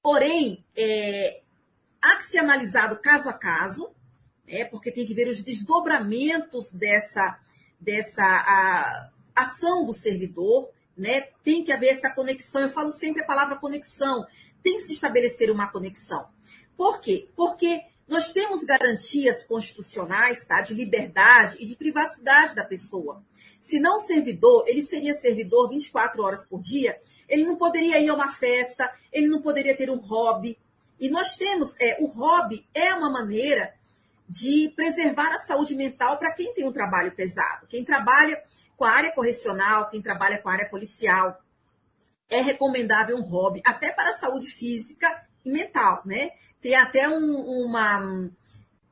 Porém, 0.01 0.65
é, 0.75 1.43
há 2.01 2.15
que 2.15 2.23
ser 2.23 2.39
analisado 2.39 2.97
caso 2.97 3.29
a 3.29 3.33
caso, 3.33 3.93
né, 4.47 4.65
porque 4.65 4.91
tem 4.91 5.05
que 5.05 5.13
ver 5.13 5.27
os 5.27 5.43
desdobramentos 5.43 6.71
dessa, 6.71 7.37
dessa 7.79 8.23
a, 8.23 9.11
ação 9.35 9.85
do 9.85 9.93
servidor, 9.93 10.71
né, 10.97 11.21
tem 11.43 11.63
que 11.63 11.71
haver 11.71 11.89
essa 11.89 12.09
conexão. 12.09 12.61
Eu 12.61 12.69
falo 12.71 12.89
sempre 12.89 13.21
a 13.21 13.27
palavra 13.27 13.57
conexão, 13.57 14.25
tem 14.63 14.77
que 14.77 14.85
se 14.85 14.93
estabelecer 14.93 15.51
uma 15.51 15.71
conexão. 15.71 16.27
Por 16.75 16.99
quê? 16.99 17.29
Porque 17.35 17.90
nós 18.11 18.33
temos 18.33 18.65
garantias 18.65 19.45
constitucionais 19.45 20.45
tá, 20.45 20.59
de 20.59 20.73
liberdade 20.73 21.55
e 21.61 21.65
de 21.65 21.77
privacidade 21.77 22.53
da 22.53 22.65
pessoa. 22.65 23.23
Se 23.57 23.79
não 23.79 24.01
servidor, 24.01 24.65
ele 24.67 24.81
seria 24.81 25.13
servidor 25.13 25.69
24 25.69 26.21
horas 26.21 26.45
por 26.45 26.61
dia, 26.61 26.99
ele 27.29 27.45
não 27.45 27.55
poderia 27.55 27.99
ir 27.99 28.09
a 28.09 28.13
uma 28.13 28.29
festa, 28.29 28.91
ele 29.13 29.29
não 29.29 29.41
poderia 29.41 29.77
ter 29.77 29.89
um 29.89 29.95
hobby. 29.95 30.59
E 30.99 31.09
nós 31.09 31.37
temos, 31.37 31.73
é, 31.79 31.95
o 32.01 32.07
hobby 32.07 32.67
é 32.73 32.93
uma 32.93 33.09
maneira 33.09 33.73
de 34.27 34.73
preservar 34.75 35.31
a 35.31 35.39
saúde 35.39 35.73
mental 35.73 36.17
para 36.17 36.33
quem 36.33 36.53
tem 36.53 36.67
um 36.67 36.73
trabalho 36.73 37.15
pesado. 37.15 37.65
Quem 37.67 37.85
trabalha 37.85 38.43
com 38.75 38.83
a 38.83 38.91
área 38.91 39.13
correcional, 39.13 39.89
quem 39.89 40.01
trabalha 40.01 40.37
com 40.37 40.49
a 40.49 40.53
área 40.53 40.69
policial, 40.69 41.41
é 42.29 42.41
recomendável 42.41 43.15
um 43.15 43.21
hobby, 43.21 43.61
até 43.65 43.89
para 43.89 44.09
a 44.09 44.17
saúde 44.17 44.47
física 44.47 45.25
e 45.45 45.49
mental, 45.51 46.01
né? 46.05 46.31
Tem 46.61 46.75
até 46.75 47.09
um, 47.09 47.65
uma, 47.65 48.29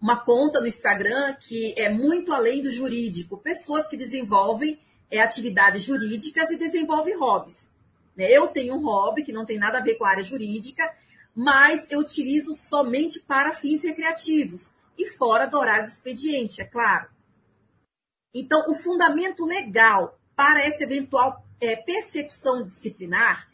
uma 0.01 0.17
conta 0.17 0.59
no 0.59 0.67
Instagram 0.67 1.35
que 1.35 1.73
é 1.77 1.89
muito 1.89 2.33
além 2.33 2.61
do 2.61 2.71
jurídico. 2.71 3.37
Pessoas 3.37 3.87
que 3.87 3.95
desenvolvem 3.95 4.79
é, 5.11 5.21
atividades 5.21 5.83
jurídicas 5.83 6.49
e 6.49 6.57
desenvolvem 6.57 7.17
hobbies. 7.17 7.71
Né? 8.15 8.31
Eu 8.31 8.47
tenho 8.47 8.75
um 8.75 8.83
hobby 8.83 9.23
que 9.23 9.31
não 9.31 9.45
tem 9.45 9.57
nada 9.57 9.77
a 9.77 9.81
ver 9.81 9.95
com 9.95 10.05
a 10.05 10.09
área 10.09 10.23
jurídica, 10.23 10.91
mas 11.35 11.87
eu 11.89 11.99
utilizo 11.99 12.53
somente 12.53 13.19
para 13.19 13.53
fins 13.53 13.83
recreativos 13.83 14.73
e 14.97 15.07
fora 15.07 15.45
do 15.45 15.57
horário 15.57 15.85
de 15.85 15.91
expediente, 15.91 16.61
é 16.61 16.65
claro. 16.65 17.07
Então, 18.33 18.65
o 18.67 18.75
fundamento 18.75 19.45
legal 19.45 20.19
para 20.35 20.61
essa 20.61 20.83
eventual 20.83 21.45
é, 21.61 21.75
persecução 21.75 22.63
disciplinar 22.63 23.49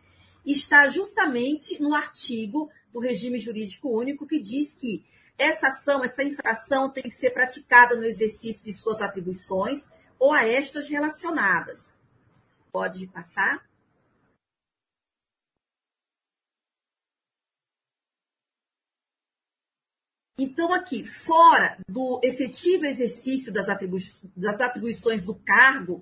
está 0.46 0.88
justamente 0.88 1.82
no 1.82 1.94
artigo 1.94 2.70
do 2.96 3.02
regime 3.02 3.38
jurídico 3.38 3.90
único 3.90 4.25
que 4.25 4.40
diz 4.40 4.78
que 4.78 5.04
essa 5.38 5.68
ação, 5.68 6.02
essa 6.02 6.24
infração 6.24 6.90
tem 6.90 7.04
que 7.04 7.12
ser 7.12 7.32
praticada 7.32 7.94
no 7.98 8.06
exercício 8.06 8.64
de 8.64 8.72
suas 8.72 9.02
atribuições 9.02 9.86
ou 10.18 10.32
a 10.32 10.48
estas 10.48 10.88
relacionadas. 10.88 11.94
Pode 12.72 13.06
passar? 13.08 13.68
Então, 20.38 20.74
aqui, 20.74 21.04
fora 21.04 21.78
do 21.90 22.22
efetivo 22.24 22.86
exercício 22.86 23.52
das, 23.52 23.68
atribui 23.68 24.00
das 24.38 24.62
atribuições 24.62 25.25
do 25.25 25.36
cargo, 25.36 26.02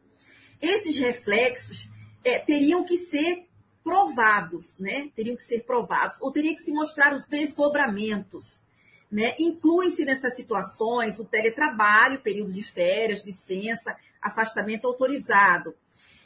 esses 0.61 0.99
reflexos 0.99 1.89
é, 2.23 2.37
teriam 2.37 2.83
que 2.83 2.97
ser 2.97 3.47
provados, 3.83 4.77
né? 4.79 5.09
Teriam 5.15 5.35
que 5.35 5.43
ser 5.43 5.63
provados, 5.63 6.21
ou 6.21 6.31
teria 6.31 6.55
que 6.55 6.61
se 6.61 6.71
mostrar 6.71 7.13
os 7.13 7.25
desdobramentos. 7.25 8.63
Né? 9.11 9.35
Inclui-se 9.37 10.03
nessas 10.05 10.35
situações 10.35 11.19
o 11.19 11.25
teletrabalho, 11.25 12.21
período 12.21 12.51
de 12.51 12.63
férias, 12.63 13.23
licença, 13.23 13.95
afastamento 14.19 14.87
autorizado. 14.87 15.75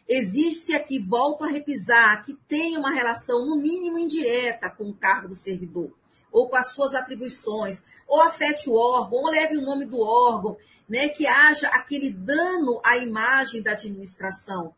Existe 0.08 0.74
aqui, 0.74 0.98
volto 0.98 1.44
a 1.44 1.48
repisar, 1.48 2.24
que 2.24 2.34
tem 2.48 2.78
uma 2.78 2.92
relação, 2.92 3.46
no 3.46 3.58
mínimo 3.58 3.98
indireta, 3.98 4.70
com 4.70 4.86
o 4.86 4.94
cargo 4.94 5.28
do 5.28 5.36
servidor 5.36 5.92
ou 6.32 6.50
com 6.50 6.56
as 6.56 6.72
suas 6.72 6.94
atribuições, 6.94 7.84
ou 8.08 8.22
afete 8.22 8.70
o 8.70 8.76
órgão, 8.76 9.20
ou 9.20 9.30
leve 9.30 9.58
o 9.58 9.62
nome 9.62 9.86
do 9.86 10.00
órgão, 10.00 10.58
né, 10.88 11.10
que 11.10 11.26
haja 11.26 11.68
aquele 11.70 12.12
dano 12.12 12.80
à 12.84 12.98
imagem 12.98 13.62
da 13.62 13.72
administração, 13.72 14.74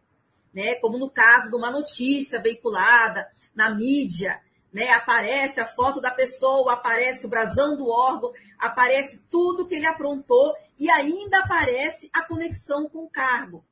né, 0.53 0.75
como 0.75 0.98
no 0.98 1.10
caso 1.10 1.50
de 1.50 1.56
uma 1.56 1.72
notícia 1.72 2.41
veiculada 2.41 3.27
na 3.53 3.70
mídia, 3.70 4.41
né, 4.72 4.91
aparece 4.91 5.60
a 5.60 5.65
foto 5.65 6.00
da 6.00 6.12
pessoa, 6.12 6.74
aparece 6.74 7.25
o 7.25 7.29
brasão 7.29 7.75
do 7.75 7.88
órgão, 7.89 8.32
aparece 8.58 9.20
tudo 9.29 9.68
que 9.68 9.75
ele 9.75 9.86
aprontou 9.86 10.56
e 10.77 10.89
ainda 10.89 11.39
aparece 11.39 12.10
a 12.13 12.24
conexão 12.24 12.88
com 12.88 13.03
o 13.06 13.10
cargo. 13.10 13.65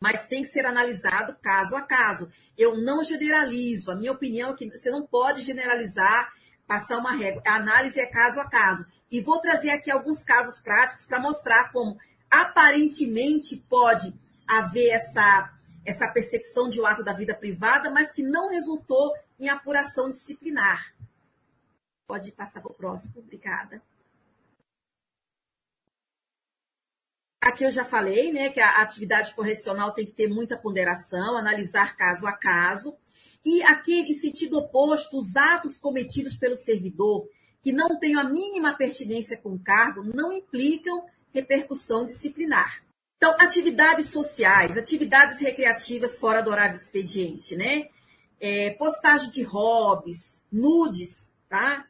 Mas 0.00 0.26
tem 0.26 0.42
que 0.42 0.48
ser 0.48 0.64
analisado 0.64 1.36
caso 1.42 1.74
a 1.74 1.82
caso. 1.82 2.30
Eu 2.56 2.76
não 2.76 3.02
generalizo. 3.02 3.90
A 3.90 3.96
minha 3.96 4.12
opinião 4.12 4.50
é 4.50 4.54
que 4.54 4.70
você 4.70 4.90
não 4.90 5.04
pode 5.04 5.42
generalizar 5.42 6.32
passar 6.68 6.98
uma 6.98 7.12
régua. 7.12 7.42
A 7.46 7.56
análise 7.56 7.98
é 7.98 8.06
caso 8.06 8.38
a 8.38 8.48
caso. 8.48 8.86
E 9.10 9.20
vou 9.20 9.40
trazer 9.40 9.70
aqui 9.70 9.90
alguns 9.90 10.22
casos 10.22 10.60
práticos 10.60 11.06
para 11.06 11.18
mostrar 11.18 11.72
como 11.72 11.98
aparentemente 12.30 13.56
pode 13.56 14.14
haver 14.46 14.90
essa, 14.90 15.50
essa 15.88 16.06
percepção 16.12 16.68
de 16.68 16.78
um 16.78 16.86
ato 16.86 17.02
da 17.02 17.14
vida 17.14 17.34
privada, 17.34 17.90
mas 17.90 18.12
que 18.12 18.22
não 18.22 18.50
resultou 18.50 19.14
em 19.38 19.48
apuração 19.48 20.10
disciplinar. 20.10 20.94
Pode 22.06 22.30
passar 22.32 22.60
para 22.60 22.70
o 22.70 22.74
próximo, 22.74 23.20
obrigada. 23.20 23.82
Aqui 27.40 27.64
eu 27.64 27.70
já 27.70 27.86
falei, 27.86 28.30
né, 28.30 28.50
que 28.50 28.60
a 28.60 28.82
atividade 28.82 29.34
correcional 29.34 29.94
tem 29.94 30.04
que 30.04 30.12
ter 30.12 30.28
muita 30.28 30.58
ponderação, 30.58 31.38
analisar 31.38 31.96
caso 31.96 32.26
a 32.26 32.32
caso. 32.32 32.94
E 33.42 33.62
aquele 33.62 34.12
sentido 34.12 34.58
oposto, 34.58 35.16
os 35.16 35.36
atos 35.36 35.78
cometidos 35.78 36.36
pelo 36.36 36.56
servidor 36.56 37.26
que 37.62 37.72
não 37.72 37.98
tenham 37.98 38.20
a 38.20 38.24
mínima 38.24 38.76
pertinência 38.76 39.38
com 39.38 39.54
o 39.54 39.58
cargo 39.58 40.02
não 40.02 40.30
implicam 40.32 41.06
repercussão 41.32 42.04
disciplinar. 42.04 42.82
Então, 43.18 43.34
atividades 43.40 44.10
sociais, 44.10 44.78
atividades 44.78 45.40
recreativas 45.40 46.20
fora 46.20 46.40
do 46.40 46.52
horário 46.52 46.76
expediente, 46.76 47.56
né? 47.56 47.88
É, 48.40 48.70
postagem 48.70 49.28
de 49.32 49.42
hobbies, 49.42 50.40
nudes, 50.52 51.34
tá? 51.48 51.84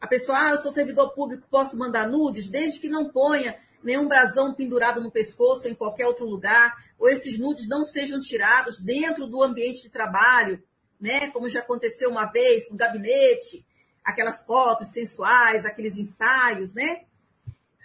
A 0.00 0.06
pessoa, 0.06 0.38
ah, 0.38 0.50
eu 0.52 0.58
sou 0.58 0.72
servidor 0.72 1.10
público, 1.10 1.46
posso 1.50 1.76
mandar 1.76 2.08
nudes, 2.08 2.48
desde 2.48 2.80
que 2.80 2.88
não 2.88 3.10
ponha 3.10 3.58
nenhum 3.84 4.08
brasão 4.08 4.54
pendurado 4.54 5.02
no 5.02 5.10
pescoço 5.10 5.66
ou 5.66 5.70
em 5.70 5.74
qualquer 5.74 6.06
outro 6.06 6.24
lugar, 6.24 6.74
ou 6.98 7.10
esses 7.10 7.38
nudes 7.38 7.68
não 7.68 7.84
sejam 7.84 8.18
tirados 8.18 8.80
dentro 8.80 9.26
do 9.26 9.42
ambiente 9.42 9.82
de 9.82 9.90
trabalho, 9.90 10.62
né? 10.98 11.28
Como 11.28 11.50
já 11.50 11.60
aconteceu 11.60 12.08
uma 12.08 12.24
vez 12.24 12.70
no 12.70 12.76
gabinete, 12.78 13.66
aquelas 14.02 14.46
fotos 14.46 14.92
sensuais, 14.92 15.66
aqueles 15.66 15.98
ensaios, 15.98 16.72
né? 16.72 17.02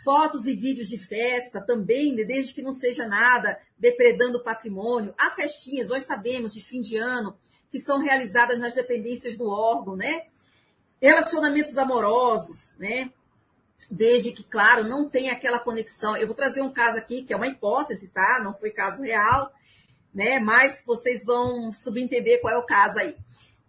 Fotos 0.03 0.45
e 0.45 0.55
vídeos 0.55 0.89
de 0.89 0.97
festa 0.97 1.61
também, 1.61 2.13
né? 2.13 2.25
desde 2.25 2.53
que 2.53 2.61
não 2.61 2.73
seja 2.73 3.07
nada 3.07 3.57
depredando 3.77 4.39
o 4.39 4.43
patrimônio. 4.43 5.13
Há 5.17 5.31
festinhas, 5.31 5.87
nós 5.87 6.03
sabemos, 6.03 6.53
de 6.53 6.61
fim 6.61 6.81
de 6.81 6.97
ano, 6.97 7.35
que 7.71 7.79
são 7.79 7.99
realizadas 7.99 8.59
nas 8.59 8.73
dependências 8.73 9.37
do 9.37 9.49
órgão, 9.49 9.95
né? 9.95 10.27
Relacionamentos 11.01 11.77
amorosos, 11.77 12.75
né? 12.77 13.11
Desde 13.89 14.31
que, 14.31 14.43
claro, 14.43 14.83
não 14.83 15.09
tem 15.09 15.29
aquela 15.29 15.59
conexão. 15.59 16.15
Eu 16.17 16.27
vou 16.27 16.35
trazer 16.35 16.61
um 16.61 16.71
caso 16.71 16.97
aqui, 16.97 17.23
que 17.23 17.33
é 17.33 17.35
uma 17.35 17.47
hipótese, 17.47 18.09
tá? 18.09 18.39
Não 18.43 18.53
foi 18.53 18.71
caso 18.71 19.01
real, 19.01 19.51
né? 20.13 20.39
Mas 20.39 20.83
vocês 20.85 21.23
vão 21.23 21.71
subentender 21.71 22.41
qual 22.41 22.53
é 22.53 22.57
o 22.57 22.65
caso 22.65 22.99
aí. 22.99 23.15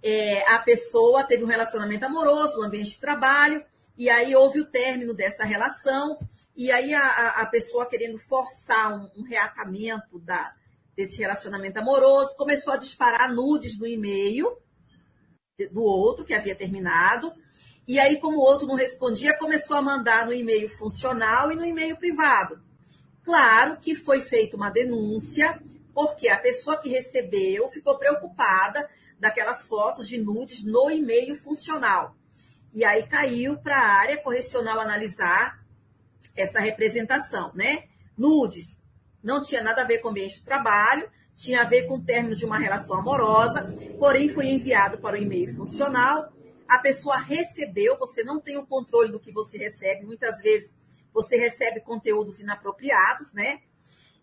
É, 0.03 0.55
a 0.55 0.59
pessoa 0.61 1.25
teve 1.25 1.43
um 1.43 1.49
relacionamento 1.49 2.05
amoroso, 2.05 2.61
um 2.61 2.65
ambiente 2.65 2.91
de 2.91 3.01
trabalho, 3.01 3.65
e 3.97 4.11
aí 4.11 4.35
houve 4.35 4.61
o 4.61 4.67
término 4.67 5.15
dessa 5.15 5.45
relação, 5.45 6.19
e 6.55 6.71
aí 6.71 6.95
a, 6.95 7.29
a 7.43 7.47
pessoa 7.47 7.87
querendo 7.87 8.19
forçar 8.19 8.95
um, 8.95 9.11
um 9.21 9.23
reatamento 9.23 10.19
da, 10.19 10.55
desse 10.97 11.19
relacionamento 11.19 11.79
amoroso, 11.79 12.37
começou 12.37 12.73
a 12.73 12.79
disparar 12.79 13.33
nudes 13.33 13.79
no 13.79 13.87
e-mail 13.87 14.57
do 15.73 15.83
outro 15.83 16.25
que 16.25 16.35
havia 16.35 16.55
terminado, 16.55 17.33
e 17.89 18.01
aí, 18.01 18.19
como 18.19 18.39
o 18.39 18.41
outro 18.41 18.67
não 18.67 18.75
respondia, 18.75 19.39
começou 19.39 19.77
a 19.77 19.83
mandar 19.83 20.27
no 20.27 20.35
e-mail 20.35 20.69
funcional 20.69 21.53
e 21.53 21.57
no 21.57 21.65
e-mail 21.65 21.97
privado. 21.97 22.61
Claro 23.23 23.79
que 23.79 23.95
foi 23.95 24.21
feita 24.21 24.57
uma 24.57 24.71
denúncia, 24.71 25.61
porque 25.95 26.29
a 26.29 26.37
pessoa 26.37 26.77
que 26.77 26.89
recebeu 26.89 27.69
ficou 27.69 27.97
preocupada 27.97 28.91
daquelas 29.21 29.69
fotos 29.69 30.09
de 30.09 30.21
nudes 30.21 30.65
no 30.65 30.91
e-mail 30.91 31.37
funcional. 31.37 32.17
E 32.77 32.85
aí 32.85 33.07
caiu 33.07 33.57
para 33.57 33.75
a 33.75 33.89
área 33.89 34.19
correcional 34.19 34.79
analisar 34.79 35.65
essa 36.37 36.61
representação, 36.61 37.51
né? 37.55 37.85
Nudes 38.19 38.83
não 39.25 39.41
tinha 39.41 39.63
nada 39.63 39.81
a 39.81 39.87
ver 39.87 40.01
com 40.01 40.09
o 40.09 40.11
ambiente 40.11 40.41
de 40.41 40.45
trabalho, 40.45 41.11
tinha 41.35 41.63
a 41.63 41.65
ver 41.65 41.87
com 41.87 41.95
o 41.95 42.05
término 42.05 42.37
de 42.37 42.45
uma 42.45 42.59
relação 42.59 42.99
amorosa, 42.99 43.67
porém 43.99 44.29
foi 44.29 44.49
enviado 44.49 44.99
para 44.99 45.17
o 45.17 45.19
e-mail 45.19 45.57
funcional. 45.57 46.31
A 46.69 46.79
pessoa 46.79 47.17
recebeu, 47.17 47.97
você 47.97 48.23
não 48.23 48.39
tem 48.39 48.59
o 48.59 48.67
controle 48.67 49.11
do 49.11 49.21
que 49.21 49.33
você 49.33 49.57
recebe, 49.57 50.05
muitas 50.05 50.43
vezes 50.43 50.75
você 51.15 51.39
recebe 51.39 51.81
conteúdos 51.81 52.41
inapropriados, 52.41 53.33
né? 53.33 53.63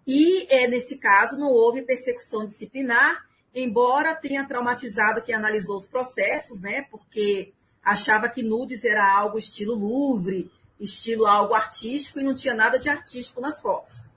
E 0.05 0.45
é, 0.53 0.67
nesse 0.67 0.97
caso 0.97 1.39
não 1.39 1.49
houve 1.51 1.81
persecução 1.81 2.45
disciplinar, 2.45 3.25
embora 3.51 4.13
tenha 4.13 4.47
traumatizado 4.47 5.23
quem 5.23 5.33
analisou 5.33 5.75
os 5.75 5.87
processos, 5.87 6.61
né? 6.61 6.83
Porque 6.91 7.51
achava 7.83 8.29
que 8.29 8.41
nudes 8.41 8.85
era 8.85 9.05
algo 9.05 9.37
estilo 9.37 9.75
Louvre, 9.75 10.51
estilo 10.79 11.25
algo 11.25 11.53
artístico 11.53 12.19
e 12.19 12.23
não 12.23 12.33
tinha 12.33 12.53
nada 12.53 12.79
de 12.79 12.89
artístico 12.89 13.41
nas 13.41 13.61
fotos. 13.61 14.07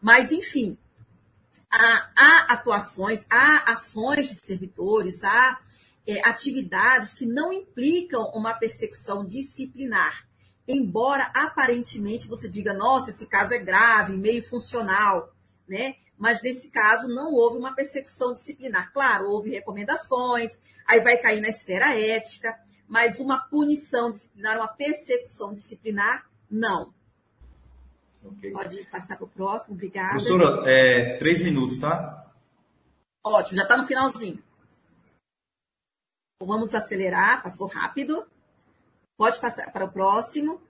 Mas, 0.00 0.32
enfim, 0.32 0.76
há, 1.70 2.10
há 2.16 2.38
atuações, 2.52 3.26
há 3.30 3.72
ações 3.72 4.28
de 4.28 4.34
servidores, 4.34 5.22
há 5.22 5.60
é, 6.06 6.26
atividades 6.28 7.14
que 7.14 7.26
não 7.26 7.52
implicam 7.52 8.30
uma 8.34 8.54
persecução 8.54 9.24
disciplinar 9.24 10.26
embora 10.66 11.30
aparentemente 11.34 12.28
você 12.28 12.48
diga, 12.48 12.72
nossa, 12.72 13.10
esse 13.10 13.26
caso 13.26 13.54
é 13.54 13.58
grave, 13.58 14.16
meio 14.16 14.42
funcional, 14.42 15.32
né? 15.68 15.96
Mas 16.16 16.42
nesse 16.42 16.70
caso 16.70 17.08
não 17.08 17.32
houve 17.32 17.58
uma 17.58 17.74
persecução 17.74 18.32
disciplinar. 18.32 18.92
Claro, 18.92 19.28
houve 19.28 19.50
recomendações, 19.50 20.60
aí 20.86 21.00
vai 21.00 21.16
cair 21.18 21.40
na 21.40 21.48
esfera 21.48 21.98
ética, 21.98 22.56
mas 22.92 23.18
uma 23.18 23.38
punição 23.38 24.10
disciplinar, 24.10 24.58
uma 24.58 24.68
persecução 24.68 25.50
disciplinar, 25.54 26.28
não. 26.50 26.92
Okay. 28.22 28.52
Pode 28.52 28.84
passar 28.84 29.16
para 29.16 29.24
o 29.24 29.28
próximo, 29.30 29.76
obrigada. 29.76 30.10
Professora, 30.10 30.70
é, 30.70 31.16
três 31.16 31.40
minutos, 31.40 31.78
tá? 31.78 32.30
Ótimo, 33.24 33.56
já 33.56 33.62
está 33.62 33.78
no 33.78 33.86
finalzinho. 33.86 34.44
Então, 36.36 36.46
vamos 36.46 36.74
acelerar, 36.74 37.42
passou 37.42 37.66
rápido. 37.66 38.26
Pode 39.16 39.40
passar 39.40 39.72
para 39.72 39.86
o 39.86 39.90
próximo, 39.90 40.60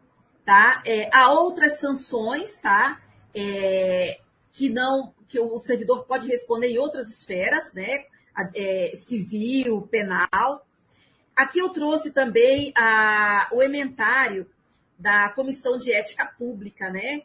tá? 0.45 0.81
É, 0.87 1.11
há 1.13 1.33
outras 1.33 1.81
sanções, 1.81 2.57
tá? 2.61 3.03
É, 3.35 4.21
que 4.53 4.71
não, 4.71 5.13
que 5.27 5.41
o 5.41 5.59
servidor 5.59 6.05
pode 6.05 6.29
responder 6.29 6.69
em 6.69 6.79
outras 6.79 7.09
esferas, 7.09 7.73
né? 7.73 8.07
É, 8.55 8.93
civil, 8.95 9.83
penal. 9.91 10.65
Aqui 11.35 11.59
eu 11.59 11.71
trouxe 11.71 12.11
também 12.11 12.73
a, 12.77 13.49
o 13.53 13.63
ementário 13.63 14.47
da 14.99 15.31
Comissão 15.31 15.79
de 15.79 15.93
Ética 15.93 16.27
Pública, 16.27 16.91
né? 16.91 17.23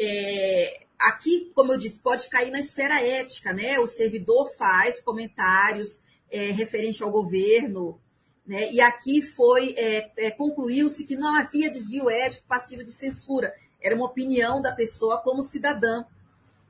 É, 0.00 0.82
aqui, 0.98 1.50
como 1.54 1.72
eu 1.72 1.78
disse, 1.78 2.00
pode 2.00 2.28
cair 2.28 2.50
na 2.50 2.60
esfera 2.60 3.02
ética, 3.02 3.52
né? 3.52 3.78
O 3.80 3.86
servidor 3.86 4.50
faz 4.56 5.02
comentários 5.02 6.02
é, 6.30 6.50
referente 6.50 7.02
ao 7.02 7.10
governo, 7.10 7.98
né? 8.46 8.70
E 8.72 8.80
aqui 8.80 9.22
foi 9.22 9.74
é, 9.76 10.12
é, 10.16 10.30
concluiu-se 10.30 11.04
que 11.04 11.16
não 11.16 11.34
havia 11.36 11.70
desvio 11.70 12.08
ético 12.08 12.46
passivo 12.46 12.84
de 12.84 12.92
censura. 12.92 13.52
Era 13.80 13.94
uma 13.94 14.06
opinião 14.06 14.60
da 14.60 14.72
pessoa 14.72 15.18
como 15.18 15.42
cidadã. 15.42 16.04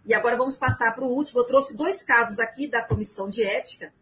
E 0.05 0.15
agora 0.15 0.37
vamos 0.37 0.57
passar 0.57 0.95
para 0.95 1.05
o 1.05 1.13
último. 1.13 1.41
Eu 1.41 1.45
trouxe 1.45 1.77
dois 1.77 2.03
casos 2.03 2.39
aqui 2.39 2.67
da 2.67 2.83
comissão 2.83 3.29
de 3.29 3.43
ética. 3.43 3.93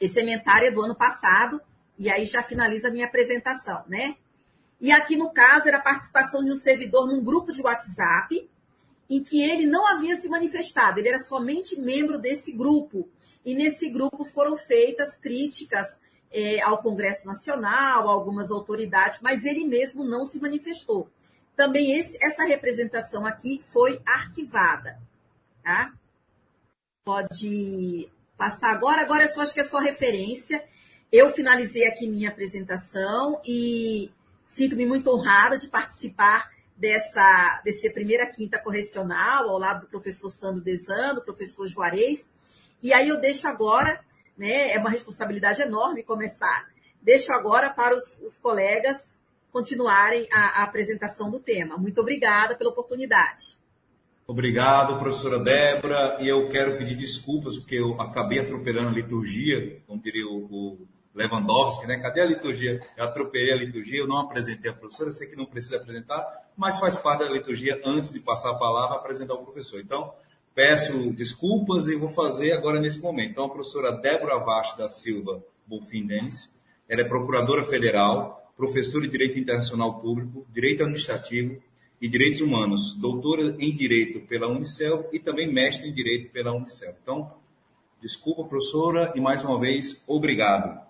Esse 0.00 0.20
é 0.20 0.70
do 0.70 0.82
ano 0.82 0.96
passado, 0.96 1.60
e 1.98 2.10
aí 2.10 2.24
já 2.24 2.42
finaliza 2.42 2.88
a 2.88 2.90
minha 2.90 3.06
apresentação, 3.06 3.84
né? 3.86 4.16
E 4.80 4.90
aqui, 4.90 5.16
no 5.16 5.30
caso, 5.30 5.68
era 5.68 5.78
a 5.78 5.82
participação 5.82 6.44
de 6.44 6.50
um 6.50 6.56
servidor 6.56 7.06
num 7.06 7.22
grupo 7.22 7.52
de 7.52 7.62
WhatsApp, 7.62 8.50
em 9.08 9.22
que 9.22 9.42
ele 9.42 9.66
não 9.66 9.86
havia 9.86 10.16
se 10.16 10.28
manifestado, 10.28 10.98
ele 10.98 11.08
era 11.08 11.18
somente 11.18 11.78
membro 11.78 12.18
desse 12.18 12.50
grupo. 12.50 13.08
E 13.44 13.54
nesse 13.54 13.88
grupo 13.90 14.24
foram 14.24 14.56
feitas 14.56 15.16
críticas 15.16 16.00
é, 16.32 16.60
ao 16.62 16.82
Congresso 16.82 17.26
Nacional, 17.26 18.08
a 18.08 18.12
algumas 18.12 18.50
autoridades, 18.50 19.20
mas 19.20 19.44
ele 19.44 19.64
mesmo 19.64 20.02
não 20.02 20.24
se 20.24 20.40
manifestou. 20.40 21.08
Também 21.54 21.92
esse, 21.92 22.16
essa 22.24 22.44
representação 22.44 23.26
aqui 23.26 23.60
foi 23.62 24.00
arquivada. 24.06 24.98
Tá? 25.62 25.92
Pode 27.04 28.10
passar 28.36 28.70
agora. 28.70 29.02
Agora 29.02 29.24
eu 29.24 29.28
só 29.28 29.42
acho 29.42 29.54
que 29.54 29.60
é 29.60 29.64
só 29.64 29.78
referência. 29.78 30.64
Eu 31.12 31.28
finalizei 31.30 31.86
aqui 31.86 32.08
minha 32.08 32.30
apresentação 32.30 33.38
e 33.46 34.10
sinto-me 34.46 34.86
muito 34.86 35.14
honrada 35.14 35.58
de 35.58 35.68
participar 35.68 36.50
dessa, 36.74 37.60
dessa 37.62 37.90
primeira 37.90 38.24
quinta 38.24 38.58
correcional, 38.58 39.50
ao 39.50 39.58
lado 39.58 39.82
do 39.82 39.88
professor 39.88 40.30
Sandro 40.30 40.62
Desano, 40.62 41.20
professor 41.20 41.66
Juarez. 41.66 42.30
E 42.82 42.94
aí 42.94 43.10
eu 43.10 43.20
deixo 43.20 43.46
agora, 43.46 44.00
né, 44.38 44.70
é 44.70 44.78
uma 44.78 44.88
responsabilidade 44.88 45.60
enorme 45.60 46.02
começar, 46.02 46.66
deixo 47.02 47.30
agora 47.30 47.68
para 47.68 47.94
os, 47.94 48.22
os 48.22 48.40
colegas 48.40 49.20
continuarem 49.52 50.26
a, 50.32 50.60
a 50.60 50.62
apresentação 50.62 51.30
do 51.30 51.38
tema. 51.38 51.76
Muito 51.76 52.00
obrigada 52.00 52.56
pela 52.56 52.70
oportunidade. 52.70 53.58
Obrigado, 54.26 54.98
professora 54.98 55.38
Débora. 55.38 56.16
E 56.22 56.28
eu 56.28 56.48
quero 56.48 56.78
pedir 56.78 56.96
desculpas, 56.96 57.58
porque 57.58 57.74
eu 57.74 58.00
acabei 58.00 58.38
atropelando 58.38 58.88
a 58.88 58.92
liturgia, 58.92 59.78
como 59.86 60.00
diria 60.00 60.26
o, 60.26 60.46
o 60.46 60.88
Lewandowski, 61.14 61.86
né? 61.86 61.98
Cadê 61.98 62.20
a 62.20 62.26
liturgia? 62.26 62.80
Eu 62.96 63.04
atropelei 63.04 63.52
a 63.52 63.56
liturgia, 63.56 64.00
eu 64.00 64.06
não 64.06 64.18
apresentei 64.18 64.70
a 64.70 64.74
professora, 64.74 65.10
eu 65.10 65.12
sei 65.12 65.28
que 65.28 65.36
não 65.36 65.44
precisa 65.44 65.76
apresentar, 65.76 66.24
mas 66.56 66.78
faz 66.78 66.96
parte 66.96 67.20
da 67.20 67.30
liturgia, 67.30 67.80
antes 67.84 68.12
de 68.12 68.20
passar 68.20 68.50
a 68.50 68.54
palavra, 68.54 68.96
apresentar 68.96 69.34
o 69.34 69.44
professor. 69.44 69.80
Então, 69.80 70.12
peço 70.54 71.12
desculpas 71.12 71.88
e 71.88 71.96
vou 71.96 72.08
fazer 72.08 72.52
agora 72.52 72.80
nesse 72.80 73.00
momento. 73.00 73.32
Então, 73.32 73.44
a 73.44 73.50
professora 73.50 73.92
Débora 73.92 74.38
Vaz 74.38 74.76
da 74.76 74.88
Silva 74.88 75.42
Bonfim 75.66 76.06
Denis, 76.06 76.54
ela 76.88 77.02
é 77.02 77.04
procuradora 77.04 77.64
federal, 77.64 78.52
professor 78.56 79.02
de 79.02 79.08
Direito 79.08 79.38
Internacional 79.38 80.00
Público, 80.00 80.46
Direito 80.52 80.82
Administrativo 80.82 81.62
e 82.00 82.08
Direitos 82.08 82.40
Humanos, 82.40 82.96
doutora 82.96 83.56
em 83.58 83.74
Direito 83.74 84.20
pela 84.26 84.48
Unicel 84.48 85.08
e 85.12 85.18
também 85.18 85.52
mestre 85.52 85.88
em 85.88 85.92
Direito 85.92 86.32
pela 86.32 86.52
Unicel. 86.52 86.94
Então, 87.02 87.32
desculpa, 88.02 88.44
professora, 88.44 89.12
e 89.14 89.20
mais 89.20 89.44
uma 89.44 89.60
vez, 89.60 90.02
obrigado. 90.08 90.80